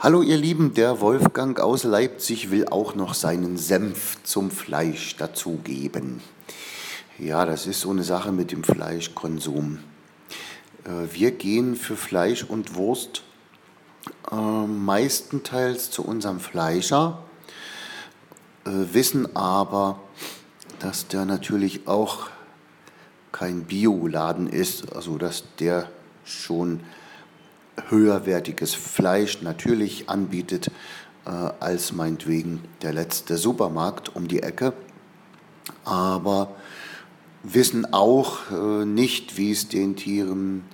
Hallo 0.00 0.22
ihr 0.22 0.36
Lieben, 0.36 0.74
der 0.74 1.00
Wolfgang 1.00 1.58
aus 1.58 1.82
Leipzig 1.82 2.52
will 2.52 2.68
auch 2.68 2.94
noch 2.94 3.14
seinen 3.14 3.56
Senf 3.56 4.22
zum 4.22 4.52
Fleisch 4.52 5.16
dazugeben. 5.16 6.20
Ja, 7.18 7.44
das 7.44 7.66
ist 7.66 7.80
so 7.80 7.90
eine 7.90 8.04
Sache 8.04 8.30
mit 8.30 8.52
dem 8.52 8.62
Fleischkonsum. 8.62 9.80
Äh, 10.84 11.12
wir 11.12 11.32
gehen 11.32 11.74
für 11.74 11.96
Fleisch 11.96 12.44
und 12.44 12.76
Wurst 12.76 13.24
äh, 14.30 14.36
meistenteils 14.36 15.90
zu 15.90 16.04
unserem 16.04 16.38
Fleischer, 16.38 17.24
äh, 18.66 18.70
wissen 18.92 19.34
aber, 19.34 19.98
dass 20.78 21.08
der 21.08 21.24
natürlich 21.24 21.88
auch 21.88 22.30
kein 23.32 23.64
Bioladen 23.64 24.46
ist, 24.46 24.94
also 24.94 25.18
dass 25.18 25.42
der 25.58 25.90
schon 26.24 26.84
höherwertiges 27.88 28.74
Fleisch 28.74 29.42
natürlich 29.42 30.08
anbietet 30.08 30.70
äh, 31.24 31.30
als 31.30 31.92
meinetwegen 31.92 32.64
der 32.82 32.92
letzte 32.92 33.36
Supermarkt 33.36 34.14
um 34.14 34.28
die 34.28 34.42
Ecke, 34.42 34.72
aber 35.84 36.54
wissen 37.42 37.92
auch 37.92 38.50
äh, 38.50 38.84
nicht, 38.84 39.36
wie 39.36 39.52
es 39.52 39.68
den 39.68 39.96
Tieren 39.96 40.64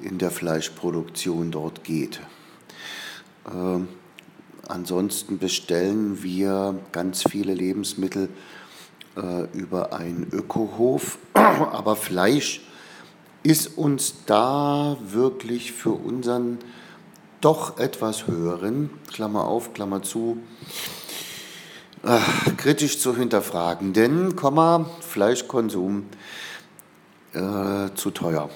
in 0.00 0.18
der 0.18 0.30
Fleischproduktion 0.30 1.50
dort 1.50 1.84
geht. 1.84 2.20
Äh, 3.46 3.80
ansonsten 4.68 5.38
bestellen 5.38 6.22
wir 6.22 6.78
ganz 6.92 7.24
viele 7.28 7.54
Lebensmittel 7.54 8.28
äh, 9.16 9.44
über 9.56 9.92
einen 9.92 10.28
Ökohof, 10.32 11.18
aber 11.34 11.96
Fleisch 11.96 12.60
ist 13.42 13.78
uns 13.78 14.14
da 14.26 14.96
wirklich 15.00 15.72
für 15.72 15.92
unseren 15.92 16.58
doch 17.40 17.78
etwas 17.78 18.26
höheren, 18.26 18.90
Klammer 19.10 19.44
auf, 19.44 19.72
Klammer 19.72 20.02
zu, 20.02 20.38
äh, 22.02 22.18
kritisch 22.56 22.98
zu 22.98 23.16
hinterfragen. 23.16 23.92
Denn, 23.92 24.36
Komma, 24.36 24.86
Fleischkonsum 25.00 26.06
äh, 27.32 27.88
zu 27.94 28.10
teuer. 28.10 28.50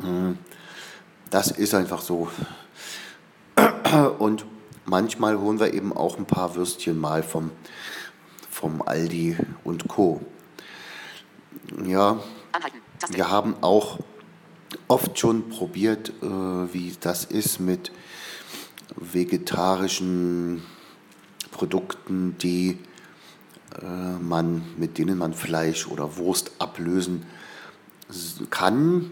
Äh, 0.00 0.34
das 1.30 1.50
ist 1.50 1.74
einfach 1.74 2.02
so. 2.02 2.28
Und 4.18 4.46
manchmal 4.84 5.38
holen 5.38 5.58
wir 5.58 5.74
eben 5.74 5.92
auch 5.92 6.18
ein 6.18 6.26
paar 6.26 6.54
Würstchen 6.54 6.98
mal 6.98 7.24
vom, 7.24 7.50
vom 8.48 8.82
Aldi 8.82 9.36
und 9.64 9.88
Co. 9.88 10.20
Ja, 11.84 12.20
wir 13.08 13.30
haben 13.30 13.54
auch 13.62 13.98
oft 14.88 15.18
schon 15.18 15.48
probiert, 15.48 16.10
äh, 16.22 16.26
wie 16.26 16.94
das 17.00 17.24
ist 17.24 17.60
mit 17.60 17.92
vegetarischen 18.96 20.62
Produkten, 21.50 22.36
die 22.38 22.78
äh, 23.80 23.84
man, 24.20 24.62
mit 24.76 24.98
denen 24.98 25.18
man 25.18 25.34
Fleisch 25.34 25.86
oder 25.86 26.16
Wurst 26.16 26.52
ablösen 26.58 27.24
kann. 28.50 29.10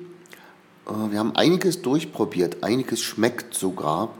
Äh, 0.87 1.11
wir 1.11 1.18
haben 1.18 1.35
einiges 1.37 1.83
durchprobiert, 1.83 2.62
einiges 2.62 3.03
schmeckt 3.03 3.55
sogar. 3.55 4.11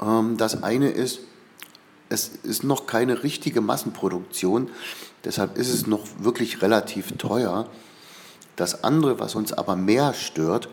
Ähm, 0.00 0.36
das 0.36 0.62
eine 0.62 0.90
ist, 0.90 1.20
es 2.08 2.28
ist 2.28 2.64
noch 2.64 2.86
keine 2.86 3.22
richtige 3.22 3.60
Massenproduktion, 3.60 4.70
deshalb 5.24 5.56
ist 5.56 5.68
es 5.68 5.86
noch 5.86 6.04
wirklich 6.18 6.62
relativ 6.62 7.12
teuer. 7.12 7.68
Das 8.56 8.84
andere, 8.84 9.18
was 9.18 9.34
uns 9.34 9.52
aber 9.52 9.76
mehr 9.76 10.14
stört, 10.14 10.68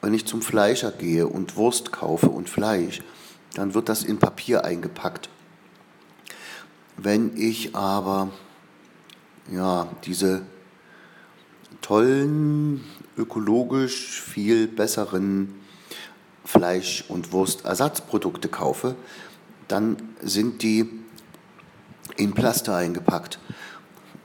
wenn 0.00 0.14
ich 0.14 0.26
zum 0.26 0.40
Fleischer 0.40 0.92
gehe 0.92 1.26
und 1.26 1.56
Wurst 1.56 1.92
kaufe 1.92 2.30
und 2.30 2.48
Fleisch, 2.48 3.02
dann 3.54 3.74
wird 3.74 3.88
das 3.88 4.02
in 4.02 4.18
Papier 4.18 4.64
eingepackt. 4.64 5.28
Wenn 6.96 7.36
ich 7.36 7.74
aber 7.74 8.30
ja, 9.50 9.88
diese 10.04 10.42
tollen, 11.82 12.84
ökologisch 13.16 14.20
viel 14.20 14.66
besseren 14.66 15.54
Fleisch- 16.44 17.04
und 17.08 17.32
Wurstersatzprodukte 17.32 18.48
kaufe, 18.48 18.96
dann 19.68 19.96
sind 20.20 20.62
die 20.62 20.88
in 22.16 22.32
Plaster 22.32 22.76
eingepackt 22.76 23.38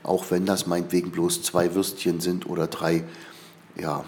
auch 0.06 0.30
wenn 0.30 0.46
das 0.46 0.68
meinetwegen 0.68 1.12
bloß 1.12 1.42
zwei 1.42 1.74
Würstchen 1.74 2.20
sind 2.20 2.48
oder 2.48 2.68
drei, 2.68 3.04
ja, 3.76 4.04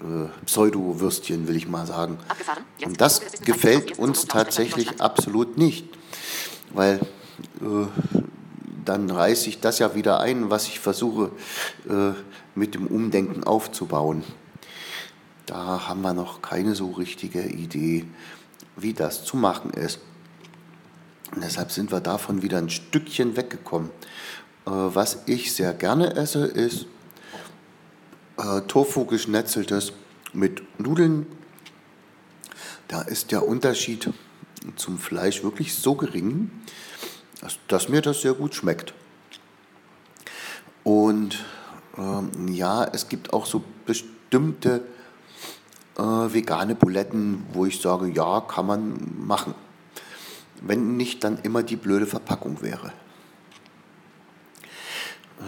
äh, 0.00 0.28
Pseudo-Würstchen, 0.44 1.46
will 1.48 1.56
ich 1.56 1.68
mal 1.68 1.86
sagen. 1.86 2.18
Und 2.84 3.00
das 3.00 3.20
gefällt 3.44 3.98
uns 3.98 4.26
tatsächlich 4.26 5.00
absolut 5.00 5.58
nicht, 5.58 5.86
weil 6.72 7.00
äh, 7.60 7.86
dann 8.84 9.10
reiße 9.10 9.48
ich 9.48 9.60
das 9.60 9.78
ja 9.78 9.94
wieder 9.94 10.20
ein, 10.20 10.50
was 10.50 10.68
ich 10.68 10.80
versuche 10.80 11.30
äh, 11.88 12.12
mit 12.54 12.74
dem 12.74 12.86
Umdenken 12.86 13.44
aufzubauen. 13.44 14.24
Da 15.44 15.86
haben 15.88 16.02
wir 16.02 16.14
noch 16.14 16.42
keine 16.42 16.74
so 16.74 16.90
richtige 16.92 17.42
Idee, 17.42 18.04
wie 18.76 18.94
das 18.94 19.24
zu 19.24 19.36
machen 19.36 19.70
ist. 19.70 20.00
Und 21.34 21.42
deshalb 21.42 21.72
sind 21.72 21.92
wir 21.92 22.00
davon 22.00 22.42
wieder 22.42 22.58
ein 22.58 22.70
Stückchen 22.70 23.36
weggekommen. 23.36 23.90
Äh, 24.66 24.70
was 24.70 25.18
ich 25.26 25.54
sehr 25.54 25.72
gerne 25.72 26.14
esse, 26.16 26.44
ist 26.44 26.86
äh, 28.38 28.60
Tofu 28.62 29.04
geschnetzeltes 29.04 29.92
mit 30.32 30.62
Nudeln. 30.80 31.26
Da 32.88 33.02
ist 33.02 33.32
der 33.32 33.46
Unterschied 33.46 34.10
zum 34.76 34.98
Fleisch 34.98 35.42
wirklich 35.42 35.74
so 35.74 35.94
gering, 35.94 36.50
dass, 37.40 37.58
dass 37.68 37.88
mir 37.88 38.02
das 38.02 38.22
sehr 38.22 38.34
gut 38.34 38.54
schmeckt. 38.54 38.94
Und 40.84 41.44
ähm, 41.98 42.48
ja, 42.48 42.84
es 42.84 43.08
gibt 43.08 43.32
auch 43.32 43.46
so 43.46 43.62
bestimmte 43.86 44.82
äh, 45.96 46.02
vegane 46.02 46.74
Buletten, 46.74 47.44
wo 47.52 47.66
ich 47.66 47.80
sage, 47.80 48.08
ja, 48.08 48.40
kann 48.40 48.66
man 48.66 49.26
machen. 49.26 49.54
Wenn 50.60 50.96
nicht 50.96 51.24
dann 51.24 51.38
immer 51.42 51.62
die 51.62 51.76
blöde 51.76 52.06
Verpackung 52.06 52.62
wäre. 52.62 52.92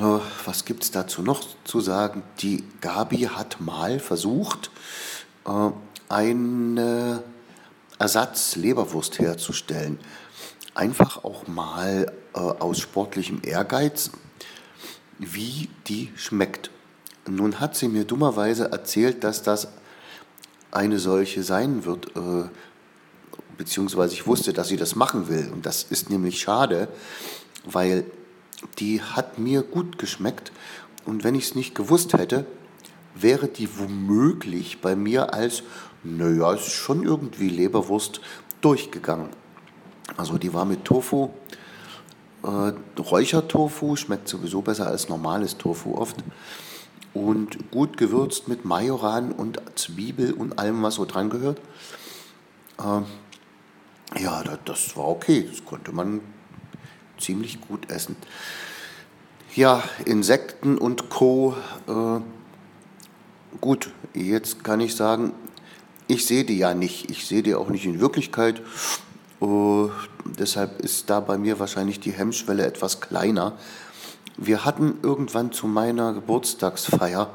Was 0.00 0.64
gibt 0.64 0.84
es 0.84 0.92
dazu 0.92 1.22
noch 1.22 1.42
zu 1.64 1.80
sagen? 1.80 2.22
Die 2.40 2.62
Gabi 2.80 3.22
hat 3.22 3.61
mal 3.61 3.98
versucht, 3.98 4.70
äh, 5.44 5.70
eine 6.08 7.24
Ersatz-Leberwurst 7.98 9.18
herzustellen. 9.18 9.98
Einfach 10.74 11.24
auch 11.24 11.48
mal 11.48 12.12
äh, 12.32 12.38
aus 12.38 12.78
sportlichem 12.78 13.40
Ehrgeiz, 13.42 14.12
wie 15.18 15.68
die 15.88 16.12
schmeckt. 16.14 16.70
Nun 17.28 17.58
hat 17.58 17.74
sie 17.74 17.88
mir 17.88 18.04
dummerweise 18.04 18.70
erzählt, 18.70 19.24
dass 19.24 19.42
das 19.42 19.66
eine 20.70 21.00
solche 21.00 21.42
sein 21.42 21.84
wird, 21.84 22.14
äh, 22.16 22.44
beziehungsweise 23.56 24.14
ich 24.14 24.28
wusste, 24.28 24.52
dass 24.52 24.68
sie 24.68 24.76
das 24.76 24.94
machen 24.94 25.28
will. 25.28 25.50
Und 25.52 25.66
das 25.66 25.82
ist 25.82 26.08
nämlich 26.08 26.40
schade, 26.40 26.87
weil 27.64 28.04
die 28.79 29.03
hat 29.03 29.38
mir 29.38 29.62
gut 29.62 29.99
geschmeckt. 29.99 30.53
Und 31.05 31.25
wenn 31.25 31.35
ich 31.35 31.44
es 31.44 31.55
nicht 31.55 31.75
gewusst 31.75 32.12
hätte, 32.12 32.47
wäre 33.14 33.49
die 33.49 33.79
womöglich 33.79 34.81
bei 34.81 34.97
mir 34.97 35.35
als, 35.35 35.62
naja, 36.03 36.53
ist 36.53 36.71
schon 36.71 37.03
irgendwie 37.03 37.49
Leberwurst 37.49 38.21
durchgegangen. 38.61 39.29
Also 40.16 40.38
die 40.38 40.53
war 40.55 40.64
mit 40.64 40.85
Tofu, 40.85 41.31
äh, 42.42 42.73
Räuchertofu, 43.01 43.97
schmeckt 43.97 44.29
sowieso 44.29 44.62
besser 44.62 44.87
als 44.87 45.09
normales 45.09 45.57
Tofu 45.59 45.97
oft. 45.97 46.16
Und 47.14 47.71
gut 47.71 47.97
gewürzt 47.97 48.49
mit 48.49 48.64
Majoran 48.64 49.33
und 49.33 49.61
Zwiebel 49.75 50.33
und 50.33 50.59
allem, 50.59 50.83
was 50.83 50.97
so 50.97 51.05
dran 51.05 51.31
gehört. 51.31 51.61
Äh, 52.79 54.23
ja, 54.23 54.42
das 54.64 54.97
war 54.97 55.09
okay. 55.09 55.49
Das 55.51 55.64
konnte 55.64 55.92
man 55.92 56.21
ziemlich 57.18 57.61
gut 57.61 57.90
essen. 57.90 58.16
Ja, 59.54 59.83
Insekten 60.04 60.78
und 60.78 61.11
Co. 61.11 61.57
Äh, 61.87 62.20
gut, 63.61 63.90
jetzt 64.14 64.62
kann 64.64 64.81
ich 64.81 64.94
sagen, 64.94 65.33
ich 66.07 66.26
sehe 66.26 66.44
die 66.44 66.59
ja 66.59 66.74
nicht. 66.74 67.11
Ich 67.11 67.26
sehe 67.26 67.42
die 67.42 67.54
auch 67.54 67.68
nicht 67.68 67.85
in 67.85 68.00
Wirklichkeit. 68.00 68.62
Uh, 69.40 69.90
deshalb 70.24 70.81
ist 70.81 71.11
da 71.11 71.20
bei 71.20 71.38
mir 71.38 71.61
wahrscheinlich 71.61 72.00
die 72.00 72.11
Hemmschwelle 72.11 72.66
etwas 72.66 73.00
kleiner. 73.00 73.57
Wir 74.37 74.64
hatten 74.64 74.98
irgendwann 75.02 75.52
zu 75.52 75.66
meiner 75.66 76.12
Geburtstagsfeier, 76.12 77.31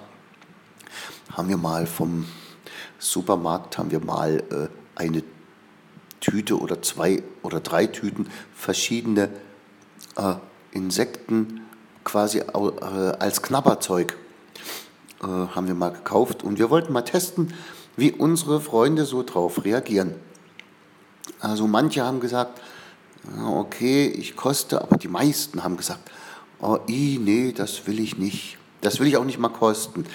haben 1.31 1.49
wir 1.49 1.57
mal 1.57 1.87
vom 1.87 2.25
Supermarkt, 2.99 3.77
haben 3.77 3.91
wir 3.91 3.99
mal 3.99 4.43
äh, 4.49 4.67
eine 4.95 5.23
Tüte 6.19 6.59
oder 6.59 6.81
zwei 6.81 7.23
oder 7.41 7.59
drei 7.59 7.87
Tüten 7.87 8.27
verschiedene 8.55 9.29
äh, 10.17 10.35
Insekten 10.71 11.61
quasi 12.03 12.39
äh, 12.39 12.43
als 13.19 13.41
Knabberzeug 13.41 14.17
äh, 15.21 15.25
haben 15.25 15.67
wir 15.67 15.75
mal 15.75 15.91
gekauft 15.91 16.43
und 16.43 16.59
wir 16.59 16.69
wollten 16.69 16.93
mal 16.93 17.03
testen, 17.03 17.53
wie 17.95 18.11
unsere 18.11 18.59
Freunde 18.59 19.05
so 19.05 19.23
drauf 19.23 19.63
reagieren. 19.63 20.15
Also 21.39 21.67
manche 21.67 22.03
haben 22.03 22.19
gesagt, 22.19 22.59
okay, 23.45 24.07
ich 24.07 24.35
koste, 24.35 24.81
aber 24.81 24.97
die 24.97 25.07
meisten 25.07 25.63
haben 25.63 25.77
gesagt, 25.77 26.11
oh, 26.59 26.79
i, 26.87 27.19
nee, 27.21 27.51
das 27.51 27.85
will 27.87 27.99
ich 27.99 28.17
nicht. 28.17 28.57
Das 28.81 28.99
will 28.99 29.07
ich 29.07 29.17
auch 29.17 29.25
nicht 29.25 29.39
mal 29.39 29.49
kosten. 29.49 30.05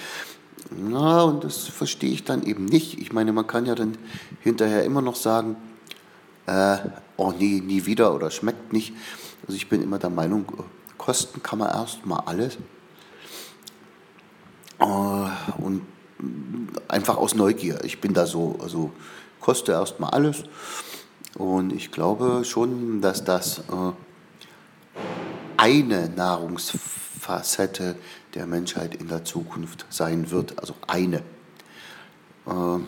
Na, 0.71 1.23
und 1.23 1.43
das 1.43 1.67
verstehe 1.67 2.11
ich 2.11 2.23
dann 2.23 2.43
eben 2.43 2.65
nicht. 2.65 2.99
Ich 2.99 3.11
meine, 3.11 3.33
man 3.33 3.47
kann 3.47 3.65
ja 3.65 3.73
dann 3.73 3.97
hinterher 4.41 4.83
immer 4.83 5.01
noch 5.01 5.15
sagen, 5.15 5.55
äh, 6.45 6.77
oh 7.17 7.33
nee, 7.37 7.61
nie 7.65 7.85
wieder 7.85 8.13
oder 8.13 8.29
schmeckt 8.29 8.73
nicht. 8.73 8.93
Also 9.49 9.57
ich 9.57 9.67
bin 9.67 9.81
immer 9.81 9.97
der 9.97 10.11
Meinung, 10.11 10.45
kosten 10.99 11.41
kann 11.41 11.57
man 11.57 11.71
erst 11.71 12.05
mal 12.05 12.19
alles. 12.19 12.59
Äh, 14.77 14.83
und 15.57 15.81
einfach 16.87 17.17
aus 17.17 17.33
Neugier. 17.33 17.83
Ich 17.83 17.99
bin 17.99 18.13
da 18.13 18.27
so, 18.27 18.59
also 18.61 18.91
koste 19.39 19.71
erst 19.71 19.99
mal 19.99 20.09
alles. 20.09 20.43
Und 21.33 21.73
ich 21.73 21.89
glaube 21.89 22.45
schon, 22.45 23.01
dass 23.01 23.23
das 23.23 23.61
äh, 23.61 23.91
eine 25.57 26.09
Nahrungsfacette 26.09 27.95
der 28.35 28.45
Menschheit 28.45 28.93
in 28.93 29.07
der 29.07 29.25
Zukunft 29.25 29.87
sein 29.89 30.29
wird. 30.29 30.59
Also 30.59 30.75
eine. 30.85 31.23
Äh, 32.45 32.81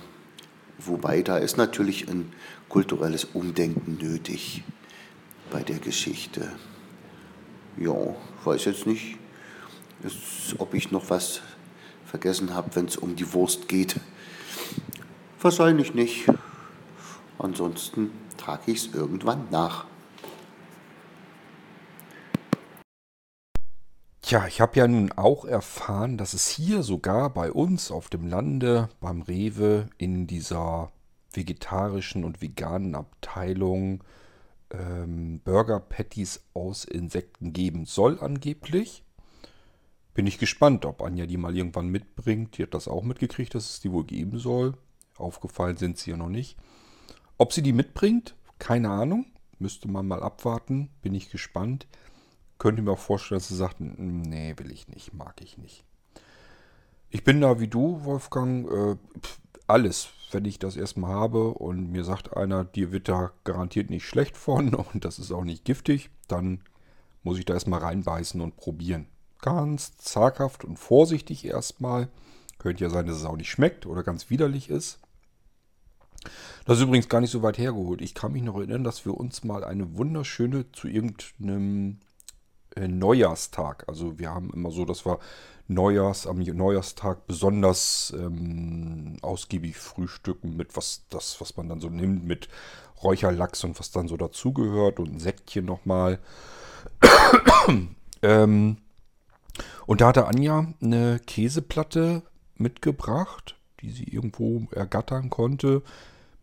wobei 0.77 1.23
da 1.23 1.37
ist 1.39 1.57
natürlich 1.57 2.07
ein 2.07 2.31
kulturelles 2.69 3.25
Umdenken 3.25 3.97
nötig 3.99 4.63
bei 5.51 5.61
der 5.61 5.77
Geschichte. 5.77 6.51
Ja, 7.77 7.93
weiß 8.43 8.65
jetzt 8.65 8.87
nicht, 8.87 9.17
ob 10.57 10.73
ich 10.73 10.91
noch 10.91 11.09
was 11.09 11.41
vergessen 12.05 12.55
habe, 12.55 12.75
wenn 12.75 12.85
es 12.85 12.97
um 12.97 13.15
die 13.15 13.31
Wurst 13.33 13.67
geht. 13.67 13.99
Wahrscheinlich 15.39 15.93
nicht. 15.93 16.27
Ansonsten 17.37 18.11
trage 18.37 18.71
ich 18.71 18.87
es 18.87 18.93
irgendwann 18.93 19.47
nach. 19.51 19.85
Tja, 24.21 24.47
ich 24.47 24.61
habe 24.61 24.77
ja 24.77 24.87
nun 24.87 25.11
auch 25.11 25.43
erfahren, 25.45 26.17
dass 26.17 26.33
es 26.33 26.47
hier 26.47 26.83
sogar 26.83 27.31
bei 27.31 27.51
uns 27.51 27.91
auf 27.91 28.07
dem 28.07 28.27
Lande 28.27 28.89
beim 29.01 29.21
Rewe 29.21 29.89
in 29.97 30.25
dieser 30.27 30.91
vegetarischen 31.33 32.23
und 32.23 32.41
veganen 32.41 32.95
Abteilung 32.95 34.03
ähm, 34.71 35.41
Burger 35.43 35.79
Patties 35.79 36.43
aus 36.53 36.85
Insekten 36.85 37.53
geben 37.53 37.85
soll 37.85 38.19
angeblich. 38.19 39.03
Bin 40.13 40.27
ich 40.27 40.39
gespannt, 40.39 40.85
ob 40.85 41.01
Anja 41.01 41.25
die 41.25 41.37
mal 41.37 41.55
irgendwann 41.55 41.87
mitbringt. 41.87 42.57
Die 42.57 42.63
hat 42.63 42.73
das 42.73 42.87
auch 42.87 43.03
mitgekriegt, 43.03 43.55
dass 43.55 43.69
es 43.69 43.79
die 43.79 43.91
wohl 43.91 44.05
geben 44.05 44.39
soll. 44.39 44.77
Aufgefallen 45.17 45.77
sind 45.77 45.97
sie 45.97 46.11
ja 46.11 46.17
noch 46.17 46.29
nicht. 46.29 46.57
Ob 47.37 47.53
sie 47.53 47.61
die 47.61 47.73
mitbringt, 47.73 48.35
keine 48.59 48.89
Ahnung. 48.89 49.25
Müsste 49.59 49.87
man 49.87 50.07
mal 50.07 50.23
abwarten. 50.23 50.89
Bin 51.01 51.13
ich 51.13 51.29
gespannt. 51.29 51.87
Könnte 52.57 52.81
mir 52.81 52.91
auch 52.91 52.99
vorstellen, 52.99 53.39
dass 53.39 53.47
sie 53.47 53.55
sagt, 53.55 53.77
nee, 53.79 54.53
will 54.57 54.71
ich 54.71 54.87
nicht, 54.87 55.13
mag 55.13 55.41
ich 55.41 55.57
nicht. 55.57 55.85
Ich 57.13 57.25
bin 57.25 57.41
da 57.41 57.59
wie 57.59 57.67
du, 57.67 58.05
Wolfgang. 58.05 58.71
Äh, 58.71 58.95
alles, 59.67 60.09
wenn 60.31 60.45
ich 60.45 60.59
das 60.59 60.77
erstmal 60.77 61.13
habe 61.13 61.49
und 61.49 61.91
mir 61.91 62.05
sagt 62.05 62.35
einer, 62.35 62.63
dir 62.63 62.93
wird 62.93 63.09
da 63.09 63.31
garantiert 63.43 63.89
nicht 63.89 64.05
schlecht 64.05 64.37
von 64.37 64.73
und 64.93 65.03
das 65.03 65.19
ist 65.19 65.31
auch 65.31 65.43
nicht 65.43 65.65
giftig, 65.65 66.09
dann 66.29 66.61
muss 67.21 67.37
ich 67.37 67.45
da 67.45 67.53
erstmal 67.53 67.81
reinbeißen 67.81 68.39
und 68.39 68.55
probieren. 68.55 69.07
Ganz 69.41 69.97
zaghaft 69.97 70.63
und 70.63 70.77
vorsichtig 70.77 71.45
erstmal. 71.45 72.07
Könnte 72.59 72.83
ja 72.83 72.89
sein, 72.89 73.07
dass 73.07 73.17
es 73.17 73.25
auch 73.25 73.37
nicht 73.37 73.49
schmeckt 73.49 73.85
oder 73.85 74.03
ganz 74.03 74.29
widerlich 74.29 74.69
ist. 74.69 74.99
Das 76.65 76.77
ist 76.77 76.83
übrigens 76.83 77.09
gar 77.09 77.19
nicht 77.19 77.31
so 77.31 77.41
weit 77.41 77.57
hergeholt. 77.57 78.01
Ich 78.01 78.13
kann 78.13 78.31
mich 78.31 78.43
noch 78.43 78.55
erinnern, 78.55 78.83
dass 78.83 79.05
wir 79.05 79.15
uns 79.15 79.43
mal 79.43 79.63
eine 79.63 79.97
wunderschöne 79.97 80.71
zu 80.71 80.87
irgendeinem 80.87 81.99
Neujahrstag, 82.77 83.85
also 83.87 84.17
wir 84.17 84.29
haben 84.31 84.51
immer 84.53 84.71
so, 84.71 84.85
dass 84.85 85.05
wir 85.05 85.19
Neujahrs, 85.67 86.27
am 86.27 86.39
Neujahrstag 86.39 87.27
besonders 87.27 88.13
ähm, 88.17 89.17
ausgiebig 89.21 89.77
frühstücken 89.77 90.57
mit 90.57 90.75
was 90.75 91.03
das, 91.09 91.39
was 91.39 91.55
man 91.57 91.69
dann 91.69 91.79
so 91.79 91.89
nimmt, 91.89 92.25
mit 92.25 92.49
Räucherlachs 93.03 93.63
und 93.63 93.79
was 93.79 93.91
dann 93.91 94.07
so 94.07 94.17
dazugehört 94.17 94.99
und 94.99 95.13
ein 95.13 95.19
Säckchen 95.19 95.65
nochmal. 95.65 96.19
ähm, 98.21 98.77
und 99.85 100.01
da 100.01 100.07
hatte 100.07 100.27
Anja 100.27 100.67
eine 100.81 101.19
Käseplatte 101.25 102.21
mitgebracht, 102.57 103.55
die 103.81 103.91
sie 103.91 104.03
irgendwo 104.03 104.67
ergattern 104.71 105.29
konnte, 105.29 105.81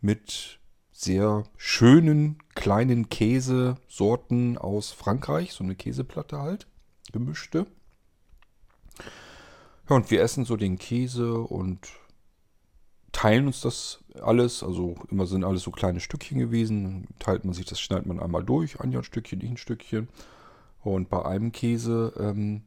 mit 0.01 0.58
sehr 0.99 1.45
schönen 1.57 2.39
kleinen 2.57 3.09
Käsesorten 3.09 4.59
aus 4.59 4.91
Frankreich, 4.91 5.53
so 5.53 5.63
eine 5.63 5.77
Käseplatte 5.77 6.41
halt, 6.41 6.67
gemischte. 7.13 7.67
Ja, 9.89 9.95
und 9.95 10.11
wir 10.11 10.21
essen 10.21 10.45
so 10.45 10.57
den 10.57 10.77
Käse 10.77 11.39
und 11.39 11.89
teilen 13.13 13.47
uns 13.47 13.61
das 13.61 14.01
alles. 14.21 14.65
Also 14.65 14.97
immer 15.09 15.27
sind 15.27 15.45
alles 15.45 15.63
so 15.63 15.71
kleine 15.71 16.01
Stückchen 16.01 16.41
gewesen. 16.41 17.07
Teilt 17.21 17.45
man 17.45 17.55
sich 17.55 17.67
das, 17.67 17.81
schneidet 17.81 18.07
man 18.07 18.19
einmal 18.19 18.43
durch. 18.43 18.81
Anja 18.81 18.99
ein 18.99 19.05
Stückchen, 19.05 19.41
ich 19.41 19.51
ein 19.51 19.57
Stückchen. 19.57 20.09
Und 20.83 21.11
bei 21.11 21.25
einem 21.25 21.53
Käse 21.53 22.13
ähm, 22.19 22.63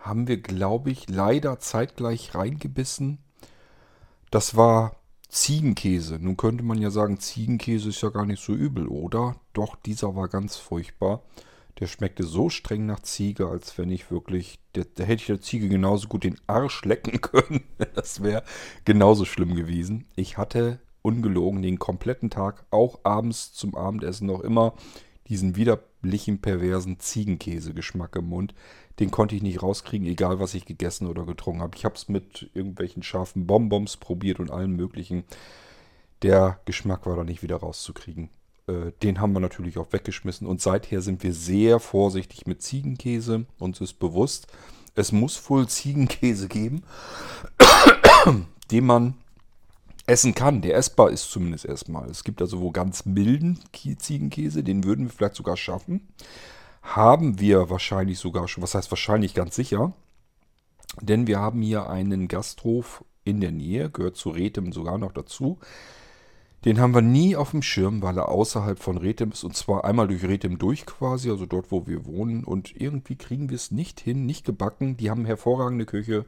haben 0.00 0.28
wir, 0.28 0.38
glaube 0.38 0.90
ich, 0.90 1.10
leider 1.10 1.58
zeitgleich 1.58 2.34
reingebissen. 2.34 3.18
Das 4.30 4.56
war 4.56 4.96
Ziegenkäse. 5.28 6.18
Nun 6.20 6.36
könnte 6.36 6.64
man 6.64 6.80
ja 6.80 6.90
sagen, 6.90 7.18
Ziegenkäse 7.18 7.88
ist 7.88 8.02
ja 8.02 8.10
gar 8.10 8.26
nicht 8.26 8.42
so 8.42 8.52
übel, 8.52 8.88
oder? 8.88 9.36
Doch, 9.52 9.76
dieser 9.76 10.14
war 10.14 10.28
ganz 10.28 10.56
furchtbar. 10.56 11.22
Der 11.78 11.86
schmeckte 11.88 12.22
so 12.22 12.48
streng 12.48 12.86
nach 12.86 13.00
Ziege, 13.00 13.48
als 13.48 13.76
wenn 13.76 13.90
ich 13.90 14.10
wirklich. 14.10 14.58
Da 14.72 15.04
hätte 15.04 15.20
ich 15.20 15.26
der 15.26 15.40
Ziege 15.40 15.68
genauso 15.68 16.08
gut 16.08 16.24
den 16.24 16.38
Arsch 16.46 16.84
lecken 16.84 17.20
können. 17.20 17.64
Das 17.94 18.22
wäre 18.22 18.44
genauso 18.84 19.24
schlimm 19.24 19.54
gewesen. 19.54 20.06
Ich 20.16 20.38
hatte 20.38 20.80
ungelogen 21.02 21.62
den 21.62 21.78
kompletten 21.78 22.30
Tag, 22.30 22.64
auch 22.70 23.00
abends 23.04 23.52
zum 23.52 23.74
Abendessen 23.74 24.26
noch 24.26 24.40
immer 24.40 24.74
diesen 25.28 25.56
widerlichen, 25.56 26.40
perversen 26.40 26.98
Ziegenkäse-Geschmack 26.98 28.16
im 28.16 28.28
Mund. 28.28 28.54
Den 28.98 29.10
konnte 29.10 29.34
ich 29.36 29.42
nicht 29.42 29.62
rauskriegen, 29.62 30.06
egal 30.06 30.40
was 30.40 30.54
ich 30.54 30.64
gegessen 30.64 31.06
oder 31.06 31.24
getrunken 31.24 31.60
habe. 31.60 31.76
Ich 31.76 31.84
habe 31.84 31.94
es 31.94 32.08
mit 32.08 32.50
irgendwelchen 32.54 33.02
scharfen 33.02 33.46
Bonbons 33.46 33.98
probiert 33.98 34.40
und 34.40 34.50
allem 34.50 34.74
möglichen. 34.74 35.24
Der 36.22 36.60
Geschmack 36.64 37.06
war 37.06 37.16
da 37.16 37.24
nicht 37.24 37.42
wieder 37.42 37.56
rauszukriegen. 37.56 38.30
Äh, 38.66 38.92
den 39.02 39.20
haben 39.20 39.32
wir 39.32 39.40
natürlich 39.40 39.78
auch 39.78 39.92
weggeschmissen. 39.92 40.46
Und 40.46 40.60
seither 40.60 41.02
sind 41.02 41.22
wir 41.22 41.34
sehr 41.34 41.78
vorsichtig 41.78 42.46
mit 42.46 42.62
Ziegenkäse. 42.62 43.46
Uns 43.58 43.80
ist 43.80 43.98
bewusst, 43.98 44.46
es 44.94 45.12
muss 45.12 45.48
wohl 45.50 45.68
Ziegenkäse 45.68 46.48
geben, 46.48 46.82
den 48.70 48.86
man 48.86 49.14
essen 50.06 50.34
kann. 50.34 50.62
Der 50.62 50.76
essbar 50.76 51.10
ist 51.10 51.30
zumindest 51.30 51.66
erstmal. 51.66 52.08
Es 52.08 52.24
gibt 52.24 52.40
also 52.40 52.60
wo 52.60 52.70
ganz 52.70 53.04
milden 53.04 53.60
Ziegenkäse, 53.98 54.64
den 54.64 54.84
würden 54.84 55.04
wir 55.06 55.12
vielleicht 55.12 55.34
sogar 55.34 55.56
schaffen. 55.56 56.08
Haben 56.94 57.40
wir 57.40 57.68
wahrscheinlich 57.68 58.18
sogar 58.18 58.48
schon, 58.48 58.62
was 58.62 58.74
heißt 58.74 58.90
wahrscheinlich 58.90 59.34
ganz 59.34 59.54
sicher, 59.54 59.92
denn 61.00 61.26
wir 61.26 61.38
haben 61.38 61.60
hier 61.62 61.90
einen 61.90 62.28
Gasthof 62.28 63.04
in 63.24 63.40
der 63.40 63.52
Nähe, 63.52 63.90
gehört 63.90 64.16
zu 64.16 64.30
Rethem 64.30 64.72
sogar 64.72 64.98
noch 64.98 65.12
dazu. 65.12 65.58
Den 66.64 66.80
haben 66.80 66.94
wir 66.94 67.02
nie 67.02 67.36
auf 67.36 67.50
dem 67.50 67.62
Schirm, 67.62 68.02
weil 68.02 68.16
er 68.16 68.28
außerhalb 68.28 68.78
von 68.78 68.96
Rethem 68.96 69.30
ist. 69.30 69.44
Und 69.44 69.54
zwar 69.54 69.84
einmal 69.84 70.08
durch 70.08 70.24
Rethem 70.24 70.58
durch 70.58 70.86
quasi, 70.86 71.30
also 71.30 71.46
dort, 71.46 71.70
wo 71.70 71.86
wir 71.86 72.06
wohnen. 72.06 72.44
Und 72.44 72.74
irgendwie 72.74 73.16
kriegen 73.16 73.50
wir 73.50 73.56
es 73.56 73.70
nicht 73.70 74.00
hin, 74.00 74.26
nicht 74.26 74.44
gebacken. 74.44 74.96
Die 74.96 75.10
haben 75.10 75.26
hervorragende 75.26 75.86
Küche. 75.86 76.24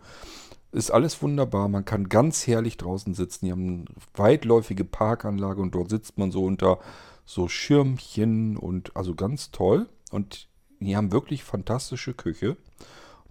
Ist 0.70 0.92
alles 0.92 1.20
wunderbar. 1.22 1.68
Man 1.68 1.84
kann 1.84 2.08
ganz 2.08 2.46
herrlich 2.46 2.76
draußen 2.76 3.14
sitzen. 3.14 3.46
Die 3.46 3.52
haben 3.52 3.68
eine 3.68 3.84
weitläufige 4.14 4.84
Parkanlage 4.84 5.60
und 5.60 5.74
dort 5.74 5.90
sitzt 5.90 6.18
man 6.18 6.30
so 6.30 6.44
unter 6.44 6.78
so 7.24 7.48
Schirmchen 7.48 8.56
und 8.56 8.96
also 8.96 9.14
ganz 9.14 9.50
toll. 9.50 9.88
Und 10.10 10.48
die 10.80 10.96
haben 10.96 11.12
wirklich 11.12 11.44
fantastische 11.44 12.14
Küche. 12.14 12.56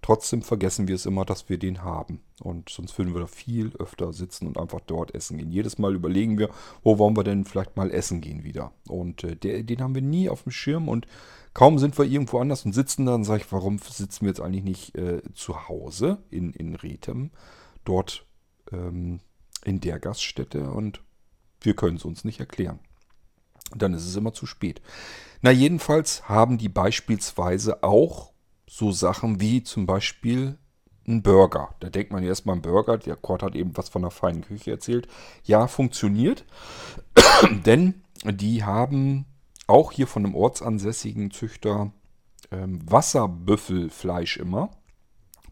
Trotzdem 0.01 0.43
vergessen 0.43 0.87
wir 0.87 0.95
es 0.95 1.05
immer, 1.05 1.25
dass 1.25 1.49
wir 1.49 1.57
den 1.57 1.81
haben. 1.81 2.21
Und 2.41 2.69
sonst 2.69 2.97
würden 2.97 3.13
wir 3.13 3.21
da 3.21 3.27
viel 3.27 3.73
öfter 3.77 4.13
sitzen 4.13 4.45
und 4.47 4.57
einfach 4.57 4.79
dort 4.81 5.15
essen 5.15 5.37
gehen. 5.37 5.51
Jedes 5.51 5.79
Mal 5.79 5.95
überlegen 5.95 6.37
wir, 6.37 6.49
wo 6.83 6.99
wollen 6.99 7.17
wir 7.17 7.23
denn 7.23 7.45
vielleicht 7.45 7.75
mal 7.75 7.91
essen 7.91 8.21
gehen 8.21 8.43
wieder. 8.43 8.71
Und 8.87 9.23
äh, 9.23 9.35
der, 9.35 9.63
den 9.63 9.81
haben 9.81 9.95
wir 9.95 10.03
nie 10.03 10.29
auf 10.29 10.43
dem 10.43 10.51
Schirm 10.51 10.87
und 10.87 11.07
kaum 11.53 11.79
sind 11.79 11.97
wir 11.97 12.05
irgendwo 12.05 12.39
anders 12.39 12.63
und 12.63 12.73
sitzen 12.73 13.07
da, 13.07 13.13
dann 13.13 13.23
sage 13.23 13.41
ich, 13.43 13.51
warum 13.51 13.79
sitzen 13.79 14.21
wir 14.21 14.29
jetzt 14.29 14.41
eigentlich 14.41 14.63
nicht 14.63 14.95
äh, 14.95 15.21
zu 15.33 15.67
Hause 15.67 16.19
in, 16.29 16.53
in 16.53 16.75
Rethem, 16.75 17.31
dort 17.83 18.25
ähm, 18.71 19.19
in 19.65 19.81
der 19.81 19.99
Gaststätte 19.99 20.69
und 20.69 21.01
wir 21.61 21.75
können 21.75 21.97
es 21.97 22.05
uns 22.05 22.23
nicht 22.23 22.39
erklären. 22.39 22.79
Dann 23.75 23.93
ist 23.93 24.05
es 24.05 24.15
immer 24.15 24.33
zu 24.33 24.45
spät. 24.45 24.81
Na, 25.41 25.51
jedenfalls 25.51 26.27
haben 26.27 26.57
die 26.57 26.69
beispielsweise 26.69 27.83
auch 27.83 28.31
so 28.67 28.91
Sachen 28.91 29.39
wie 29.39 29.63
zum 29.63 29.85
Beispiel 29.85 30.57
ein 31.07 31.23
Burger. 31.23 31.73
Da 31.79 31.89
denkt 31.89 32.11
man 32.11 32.23
erstmal 32.23 32.55
ein 32.55 32.61
Burger. 32.61 32.97
Der 32.97 33.15
Kurt 33.15 33.43
hat 33.43 33.55
eben 33.55 33.75
was 33.77 33.89
von 33.89 34.01
der 34.01 34.11
feinen 34.11 34.41
Küche 34.41 34.71
erzählt. 34.71 35.07
Ja, 35.43 35.67
funktioniert. 35.67 36.45
Denn 37.65 38.03
die 38.25 38.63
haben 38.63 39.25
auch 39.67 39.91
hier 39.91 40.07
von 40.07 40.25
einem 40.25 40.35
ortsansässigen 40.35 41.31
Züchter 41.31 41.91
ähm, 42.51 42.79
Wasserbüffelfleisch 42.89 44.37
immer. 44.37 44.69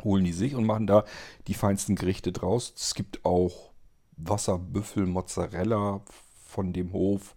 Holen 0.04 0.26
die 0.26 0.34
sich 0.34 0.56
und 0.56 0.66
machen 0.66 0.88
da 0.88 1.06
die 1.48 1.54
feinsten 1.54 1.96
Gerichte 1.96 2.32
draus. 2.32 2.74
Es 2.76 2.96
gibt 2.96 3.24
auch 3.24 3.72
Wasserbüffel, 4.18 5.06
Mozzarella 5.06 6.02
von 6.46 6.74
dem 6.74 6.92
Hof. 6.92 7.36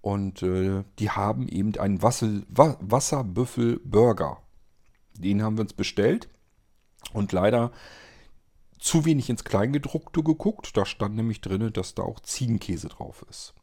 Und 0.00 0.42
äh, 0.42 0.84
die 0.98 1.10
haben 1.10 1.48
eben 1.48 1.76
einen 1.76 2.02
Wasserbüffel-Burger. 2.02 4.38
Den 5.14 5.42
haben 5.42 5.56
wir 5.56 5.62
uns 5.62 5.74
bestellt 5.74 6.28
und 7.12 7.32
leider 7.32 7.72
zu 8.78 9.04
wenig 9.04 9.28
ins 9.28 9.44
Kleingedruckte 9.44 10.22
geguckt. 10.22 10.76
Da 10.76 10.86
stand 10.86 11.16
nämlich 11.16 11.40
drin, 11.40 11.72
dass 11.72 11.94
da 11.94 12.02
auch 12.02 12.20
Ziegenkäse 12.20 12.88
drauf 12.88 13.24
ist. 13.28 13.54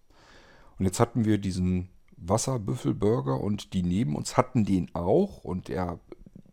Und 0.77 0.85
jetzt 0.85 0.99
hatten 0.99 1.25
wir 1.25 1.37
diesen 1.37 1.89
Wasserbüffelburger 2.17 3.39
und 3.39 3.73
die 3.73 3.83
neben 3.83 4.15
uns 4.15 4.37
hatten 4.37 4.65
den 4.65 4.93
auch. 4.93 5.43
Und 5.43 5.69
er, 5.69 5.99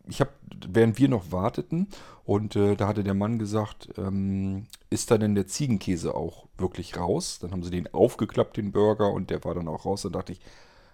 ich 0.07 0.19
habe, 0.19 0.31
während 0.67 0.97
wir 0.99 1.09
noch 1.09 1.31
warteten, 1.31 1.87
und 2.25 2.55
äh, 2.55 2.75
da 2.75 2.87
hatte 2.87 3.03
der 3.03 3.13
Mann 3.13 3.37
gesagt, 3.37 3.89
ähm, 3.97 4.67
ist 4.89 5.11
da 5.11 5.17
denn 5.17 5.35
der 5.35 5.47
Ziegenkäse 5.47 6.15
auch 6.15 6.47
wirklich 6.57 6.97
raus? 6.97 7.39
Dann 7.41 7.51
haben 7.51 7.63
sie 7.63 7.71
den 7.71 7.93
aufgeklappt, 7.93 8.55
den 8.55 8.71
Burger, 8.71 9.11
und 9.11 9.29
der 9.29 9.43
war 9.43 9.53
dann 9.53 9.67
auch 9.67 9.85
raus. 9.85 10.03
Dann 10.03 10.13
dachte 10.13 10.31
ich, 10.31 10.39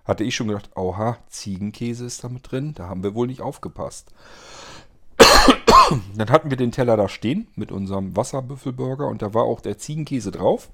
hatte 0.06 0.24
ich 0.24 0.36
schon 0.36 0.48
gedacht, 0.48 0.72
oha, 0.76 1.18
Ziegenkäse 1.28 2.06
ist 2.06 2.24
da 2.24 2.30
mit 2.30 2.52
drin. 2.52 2.74
Da 2.74 2.90
haben 2.90 3.04
wir 3.04 3.14
wohl 3.14 3.28
nicht 3.28 3.42
aufgepasst. 3.42 4.12
Dann 6.16 6.30
hatten 6.30 6.50
wir 6.50 6.58
den 6.58 6.72
Teller 6.72 6.98
da 6.98 7.08
stehen 7.08 7.48
mit 7.56 7.72
unserem 7.72 8.16
Wasserbüffelburger 8.16 9.08
und 9.08 9.22
da 9.22 9.34
war 9.34 9.44
auch 9.44 9.62
der 9.62 9.78
Ziegenkäse 9.78 10.32
drauf. 10.32 10.70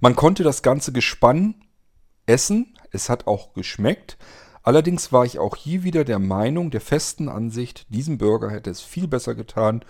Man 0.00 0.16
konnte 0.16 0.42
das 0.42 0.62
ganze 0.62 0.92
Gespann 0.92 1.54
essen. 2.26 2.74
Es 2.92 3.10
hat 3.10 3.26
auch 3.26 3.52
geschmeckt. 3.54 4.16
Allerdings 4.68 5.12
war 5.12 5.24
ich 5.24 5.38
auch 5.38 5.56
hier 5.56 5.82
wieder 5.82 6.04
der 6.04 6.18
Meinung, 6.18 6.70
der 6.70 6.82
festen 6.82 7.30
Ansicht, 7.30 7.86
diesem 7.88 8.18
Burger 8.18 8.50
hätte 8.50 8.68
es 8.68 8.82
viel 8.82 9.08
besser 9.08 9.34
getan 9.34 9.82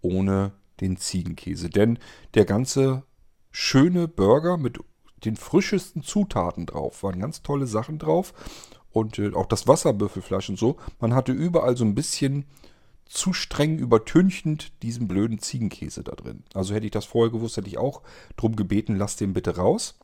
ohne 0.00 0.50
den 0.80 0.96
Ziegenkäse. 0.96 1.70
Denn 1.70 2.00
der 2.34 2.44
ganze 2.44 3.04
schöne 3.52 4.08
Burger 4.08 4.56
mit 4.56 4.80
den 5.24 5.36
frischesten 5.36 6.02
Zutaten 6.02 6.66
drauf. 6.66 7.04
Waren 7.04 7.20
ganz 7.20 7.44
tolle 7.44 7.68
Sachen 7.68 8.00
drauf. 8.00 8.34
Und 8.90 9.20
äh, 9.20 9.32
auch 9.34 9.46
das 9.46 9.68
Wasserbüffelfleisch 9.68 10.48
und 10.48 10.58
so. 10.58 10.78
Man 10.98 11.14
hatte 11.14 11.30
überall 11.30 11.76
so 11.76 11.84
ein 11.84 11.94
bisschen 11.94 12.44
zu 13.06 13.32
streng 13.32 13.78
übertünchend 13.78 14.72
diesen 14.82 15.06
blöden 15.06 15.38
Ziegenkäse 15.38 16.02
da 16.02 16.16
drin. 16.16 16.42
Also 16.54 16.74
hätte 16.74 16.86
ich 16.86 16.92
das 16.92 17.04
vorher 17.04 17.30
gewusst, 17.30 17.56
hätte 17.56 17.68
ich 17.68 17.78
auch 17.78 18.02
drum 18.36 18.56
gebeten, 18.56 18.96
lass 18.96 19.14
den 19.14 19.32
bitte 19.32 19.54
raus. 19.54 19.96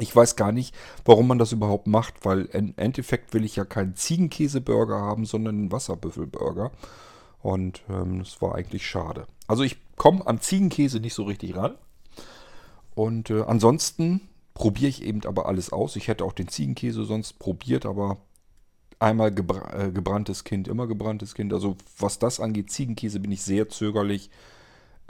Ich 0.00 0.14
weiß 0.14 0.36
gar 0.36 0.52
nicht, 0.52 0.74
warum 1.04 1.26
man 1.26 1.38
das 1.38 1.52
überhaupt 1.52 1.86
macht, 1.86 2.24
weil 2.24 2.44
im 2.46 2.74
Endeffekt 2.76 3.34
will 3.34 3.44
ich 3.44 3.56
ja 3.56 3.64
keinen 3.64 3.96
Ziegenkäseburger 3.96 5.00
haben, 5.00 5.24
sondern 5.24 5.56
einen 5.56 5.72
Wasserbüffelburger. 5.72 6.70
Und 7.40 7.82
ähm, 7.88 8.20
das 8.20 8.40
war 8.40 8.54
eigentlich 8.54 8.86
schade. 8.86 9.26
Also 9.46 9.62
ich 9.62 9.76
komme 9.96 10.26
an 10.26 10.40
Ziegenkäse 10.40 11.00
nicht 11.00 11.14
so 11.14 11.24
richtig 11.24 11.56
ran. 11.56 11.74
Und 12.94 13.30
äh, 13.30 13.42
ansonsten 13.42 14.28
probiere 14.54 14.88
ich 14.88 15.02
eben 15.02 15.24
aber 15.24 15.46
alles 15.46 15.72
aus. 15.72 15.96
Ich 15.96 16.08
hätte 16.08 16.24
auch 16.24 16.32
den 16.32 16.48
Ziegenkäse 16.48 17.04
sonst 17.04 17.38
probiert, 17.38 17.86
aber 17.86 18.18
einmal 18.98 19.32
gebra 19.32 19.72
äh, 19.72 19.92
gebranntes 19.92 20.44
Kind, 20.44 20.68
immer 20.68 20.86
gebranntes 20.86 21.34
Kind. 21.34 21.52
Also 21.52 21.76
was 21.98 22.18
das 22.18 22.40
angeht, 22.40 22.70
Ziegenkäse 22.70 23.20
bin 23.20 23.32
ich 23.32 23.42
sehr 23.42 23.68
zögerlich. 23.68 24.30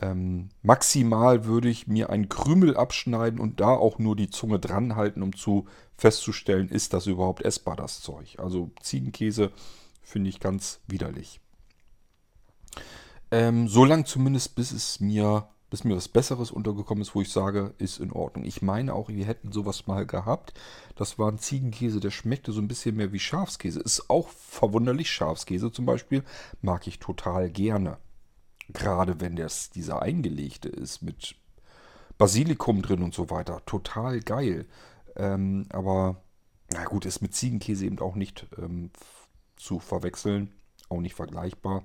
Ähm, 0.00 0.50
maximal 0.62 1.44
würde 1.44 1.68
ich 1.68 1.88
mir 1.88 2.11
einen 2.11 2.28
Krümel 2.28 2.76
abschneiden 2.76 3.40
und 3.40 3.61
da 3.61 3.70
auch 3.70 3.98
nur 3.98 4.14
die 4.14 4.30
Zunge 4.30 4.61
dran 4.61 4.94
halten, 4.94 5.22
um 5.22 5.34
zu 5.34 5.66
festzustellen, 5.96 6.68
ist 6.68 6.92
das 6.92 7.06
überhaupt 7.06 7.42
essbar, 7.42 7.74
das 7.74 8.00
Zeug. 8.00 8.38
Also 8.38 8.70
Ziegenkäse 8.80 9.50
finde 10.02 10.30
ich 10.30 10.38
ganz 10.38 10.80
widerlich. 10.87 11.40
Ähm, 13.30 13.68
so 13.68 13.84
lang 13.84 14.06
zumindest, 14.06 14.54
bis 14.54 14.70
es 14.70 15.00
mir 15.00 15.48
bis 15.70 15.84
mir 15.84 15.96
was 15.96 16.08
Besseres 16.08 16.50
untergekommen 16.50 17.02
ist, 17.02 17.14
wo 17.14 17.20
ich 17.20 17.30
sage, 17.30 17.74
ist 17.78 18.00
in 18.00 18.12
Ordnung. 18.12 18.44
Ich 18.44 18.62
meine 18.62 18.94
auch, 18.94 19.08
wir 19.08 19.26
hätten 19.26 19.52
sowas 19.52 19.87
mal 19.87 20.06
gehabt. 20.06 20.54
Das 20.96 21.18
war 21.18 21.30
ein 21.30 21.38
Ziegenkäse, 21.38 22.00
der 22.00 22.11
schmeckte 22.11 22.52
so 22.52 22.61
ein 22.61 22.68
bisschen 22.68 22.96
mehr 22.96 23.12
wie 23.12 23.18
Schafskäse. 23.18 23.80
Ist 23.80 24.08
auch 24.08 24.28
verwunderlich. 24.28 25.11
Schafskäse 25.11 25.70
zum 25.70 25.84
Beispiel 25.84 26.24
mag 26.62 26.87
ich 26.87 26.98
total 26.98 27.50
gerne. 27.50 27.98
Gerade 28.68 29.20
wenn 29.20 29.37
das 29.37 29.70
dieser 29.70 30.02
eingelegte 30.02 30.68
ist 30.68 31.02
mit 31.02 31.37
Basilikum 32.18 32.83
drin 32.83 33.02
und 33.02 33.14
so 33.14 33.31
weiter. 33.31 33.64
Total 33.64 34.20
geil. 34.20 34.66
Ähm, 35.16 35.66
aber 35.70 36.22
na 36.70 36.85
gut, 36.85 37.07
ist 37.07 37.22
mit 37.22 37.35
Ziegenkäse 37.35 37.87
eben 37.87 37.98
auch 38.00 38.14
nicht 38.14 38.46
ähm, 38.59 38.90
zu 39.57 39.78
verwechseln. 39.78 40.52
Auch 40.88 41.00
nicht 41.00 41.14
vergleichbar. 41.14 41.85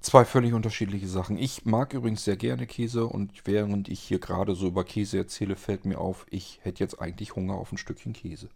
Zwei 0.00 0.24
völlig 0.24 0.52
unterschiedliche 0.52 1.08
Sachen. 1.08 1.36
Ich 1.36 1.64
mag 1.64 1.92
übrigens 1.92 2.24
sehr 2.24 2.36
gerne 2.36 2.66
Käse 2.66 3.06
und 3.06 3.46
während 3.46 3.88
ich 3.88 4.00
hier 4.00 4.20
gerade 4.20 4.54
so 4.54 4.68
über 4.68 4.84
Käse 4.84 5.18
erzähle, 5.18 5.56
fällt 5.56 5.84
mir 5.84 5.98
auf, 5.98 6.26
ich 6.30 6.60
hätte 6.62 6.84
jetzt 6.84 7.00
eigentlich 7.00 7.34
Hunger 7.34 7.54
auf 7.54 7.72
ein 7.72 7.78
Stückchen 7.78 8.12
Käse. 8.12 8.48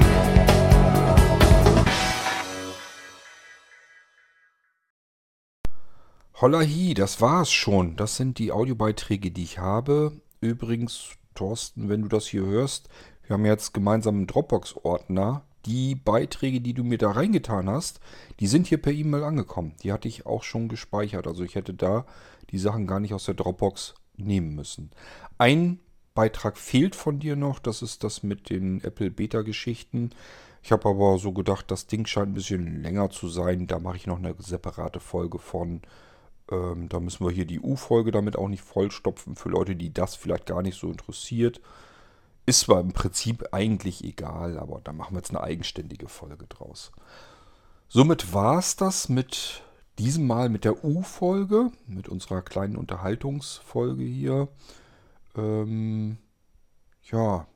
hi, 6.39 6.93
das 6.93 7.23
war's 7.23 7.51
schon. 7.51 7.97
Das 7.97 8.17
sind 8.17 8.39
die 8.39 8.53
Audiobeiträge, 8.53 9.31
die 9.31 9.43
ich 9.43 9.59
habe. 9.59 10.21
Übrigens, 10.43 11.13
Thorsten, 11.35 11.89
wenn 11.89 12.03
du 12.03 12.09
das 12.09 12.27
hier 12.27 12.45
hörst, 12.45 12.91
wir 13.27 13.35
haben 13.35 13.47
jetzt 13.47 13.73
gemeinsam 13.73 14.17
einen 14.17 14.27
Dropbox-Ordner 14.27 15.43
die 15.65 15.95
Beiträge, 15.95 16.61
die 16.61 16.75
du 16.75 16.85
mir 16.85 16.99
da 16.99 17.11
reingetan 17.11 17.71
hast, 17.71 18.01
die 18.39 18.47
sind 18.47 18.67
hier 18.67 18.81
per 18.81 18.93
E-Mail 18.93 19.25
angekommen. 19.25 19.73
Die 19.83 19.93
hatte 19.93 20.09
ich 20.09 20.27
auch 20.27 20.43
schon 20.43 20.69
gespeichert. 20.69 21.27
Also 21.27 21.43
ich 21.43 21.55
hätte 21.55 21.73
da 21.73 22.05
die 22.51 22.59
Sachen 22.59 22.87
gar 22.87 23.01
nicht 23.01 23.15
aus 23.15 23.25
der 23.25 23.35
Dropbox 23.35 23.95
nehmen 24.19 24.55
müssen. 24.55 24.91
Ein 25.39 25.81
Beitrag 26.15 26.59
fehlt 26.59 26.95
von 26.95 27.19
dir 27.19 27.35
noch. 27.35 27.59
Das 27.59 27.81
ist 27.81 28.05
das 28.05 28.23
mit 28.23 28.51
den 28.51 28.85
Apple 28.85 29.11
Beta-Geschichten. 29.11 30.11
Ich 30.63 30.71
habe 30.71 30.89
aber 30.89 31.17
so 31.17 31.33
gedacht, 31.33 31.71
das 31.71 31.87
Ding 31.87 32.05
scheint 32.07 32.29
ein 32.29 32.35
bisschen 32.35 32.83
länger 32.83 33.09
zu 33.09 33.29
sein. 33.29 33.67
Da 33.67 33.79
mache 33.79 33.97
ich 33.97 34.07
noch 34.07 34.19
eine 34.19 34.35
separate 34.39 35.01
Folge 35.01 35.39
von. 35.39 35.81
Ähm, 36.51 36.89
da 36.89 37.01
müssen 37.01 37.27
wir 37.27 37.33
hier 37.33 37.47
die 37.47 37.61
U-Folge 37.61 38.11
damit 38.11 38.37
auch 38.37 38.49
nicht 38.49 38.63
vollstopfen 38.63 39.37
für 39.37 39.49
Leute, 39.49 39.77
die 39.77 39.93
das 39.93 40.15
vielleicht 40.15 40.47
gar 40.47 40.63
nicht 40.63 40.79
so 40.79 40.91
interessiert. 40.91 41.61
Ist 42.47 42.61
zwar 42.61 42.81
im 42.81 42.93
Prinzip 42.93 43.49
eigentlich 43.53 44.05
egal, 44.05 44.59
aber 44.59 44.81
da 44.83 44.93
machen 44.93 45.15
wir 45.15 45.19
jetzt 45.19 45.31
eine 45.31 45.43
eigenständige 45.43 46.09
Folge 46.09 46.47
draus. 46.47 46.93
Somit 47.89 48.33
war 48.33 48.59
es 48.59 48.77
das 48.77 49.09
mit 49.09 49.63
diesem 49.99 50.27
Mal 50.27 50.49
mit 50.49 50.65
der 50.65 50.85
U-Folge, 50.85 51.73
mit 51.87 52.09
unserer 52.09 52.43
kleinen 52.43 52.77
Unterhaltungsfolge 52.77 54.05
hier. 54.05 54.49
Ähm, 55.37 56.19
ja, 57.11 57.47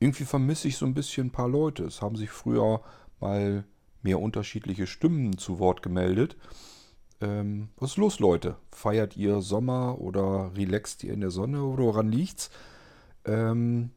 irgendwie 0.00 0.24
vermisse 0.24 0.68
ich 0.68 0.76
so 0.76 0.86
ein 0.86 0.94
bisschen 0.94 1.28
ein 1.28 1.32
paar 1.32 1.48
Leute. 1.48 1.84
Es 1.84 2.02
haben 2.02 2.16
sich 2.16 2.30
früher 2.30 2.80
mal 3.20 3.64
mehr 4.02 4.20
unterschiedliche 4.20 4.86
Stimmen 4.86 5.38
zu 5.38 5.58
Wort 5.58 5.82
gemeldet. 5.82 6.36
Ähm, 7.20 7.68
was 7.76 7.92
ist 7.92 7.96
los, 7.96 8.20
Leute? 8.20 8.56
Feiert 8.70 9.16
ihr 9.16 9.40
Sommer 9.40 10.00
oder 10.00 10.52
relaxt 10.54 11.02
ihr 11.04 11.12
in 11.12 11.20
der 11.20 11.30
Sonne 11.30 11.62
oder 11.64 11.84
woran 11.84 12.12
liegt's? 12.12 12.50
Ähm, 13.24 13.90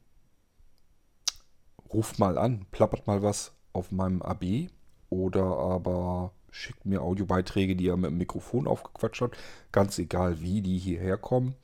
ruft 1.94 2.20
mal 2.20 2.38
an, 2.38 2.66
plappert 2.72 3.08
mal 3.08 3.22
was 3.22 3.54
auf 3.74 3.92
meinem 3.92 4.22
AB 4.22 4.70
oder 5.10 5.44
aber 5.44 6.34
schickt 6.50 6.86
mir 6.86 7.02
Audiobeiträge, 7.02 7.76
die 7.76 7.86
ihr 7.86 7.98
mit 7.98 8.12
dem 8.12 8.18
Mikrofon 8.18 8.68
aufgequatscht 8.68 9.22
habt. 9.22 9.38
Ganz 9.72 10.00
egal, 10.00 10.42
wie 10.42 10.62
die 10.62 10.78
hierher 10.78 11.18
kommen. 11.18 11.56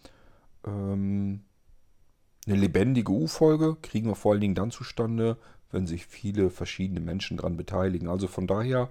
Ähm, 0.66 1.42
eine 2.46 2.56
lebendige 2.56 3.12
U-Folge 3.12 3.76
kriegen 3.82 4.08
wir 4.08 4.16
vor 4.16 4.32
allen 4.32 4.42
Dingen 4.42 4.56
dann 4.56 4.72
zustande, 4.72 5.38
wenn 5.72 5.86
sich 5.88 6.06
viele 6.06 6.50
verschiedene 6.50 7.02
Menschen 7.02 7.38
daran 7.38 7.58
beteiligen. 7.58 8.08
Also 8.08 8.28
von 8.28 8.48
daher, 8.48 8.90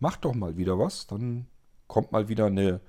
macht 0.00 0.24
doch 0.24 0.34
mal 0.34 0.56
wieder 0.56 0.78
was, 0.78 1.06
dann 1.06 1.46
kommt 1.90 2.12
mal 2.12 2.28
wieder 2.28 2.46
eine 2.46 2.80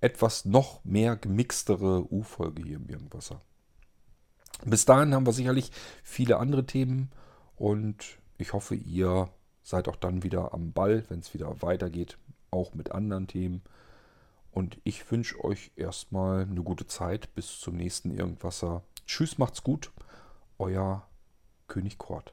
etwas 0.00 0.46
noch 0.46 0.82
mehr 0.82 1.14
gemixtere 1.16 2.10
U-Folge 2.10 2.62
hier 2.62 2.76
im 2.76 2.88
Irgendwasser. 2.88 3.38
Bis 4.64 4.86
dahin 4.86 5.14
haben 5.14 5.26
wir 5.26 5.34
sicherlich 5.34 5.70
viele 6.02 6.38
andere 6.38 6.64
Themen 6.64 7.10
und 7.56 8.18
ich 8.38 8.54
hoffe, 8.54 8.74
ihr 8.74 9.28
seid 9.62 9.88
auch 9.88 9.96
dann 9.96 10.22
wieder 10.22 10.54
am 10.54 10.72
Ball, 10.72 11.04
wenn 11.08 11.20
es 11.20 11.34
wieder 11.34 11.60
weitergeht, 11.60 12.16
auch 12.50 12.74
mit 12.74 12.92
anderen 12.92 13.26
Themen. 13.26 13.62
Und 14.52 14.78
ich 14.84 15.10
wünsche 15.10 15.44
euch 15.44 15.70
erstmal 15.76 16.42
eine 16.42 16.62
gute 16.62 16.86
Zeit 16.86 17.34
bis 17.34 17.60
zum 17.60 17.76
nächsten 17.76 18.10
Irgendwasser. 18.10 18.82
Tschüss, 19.06 19.36
macht's 19.36 19.62
gut. 19.62 19.92
Euer 20.58 21.06
König 21.68 21.98
Kort. 21.98 22.32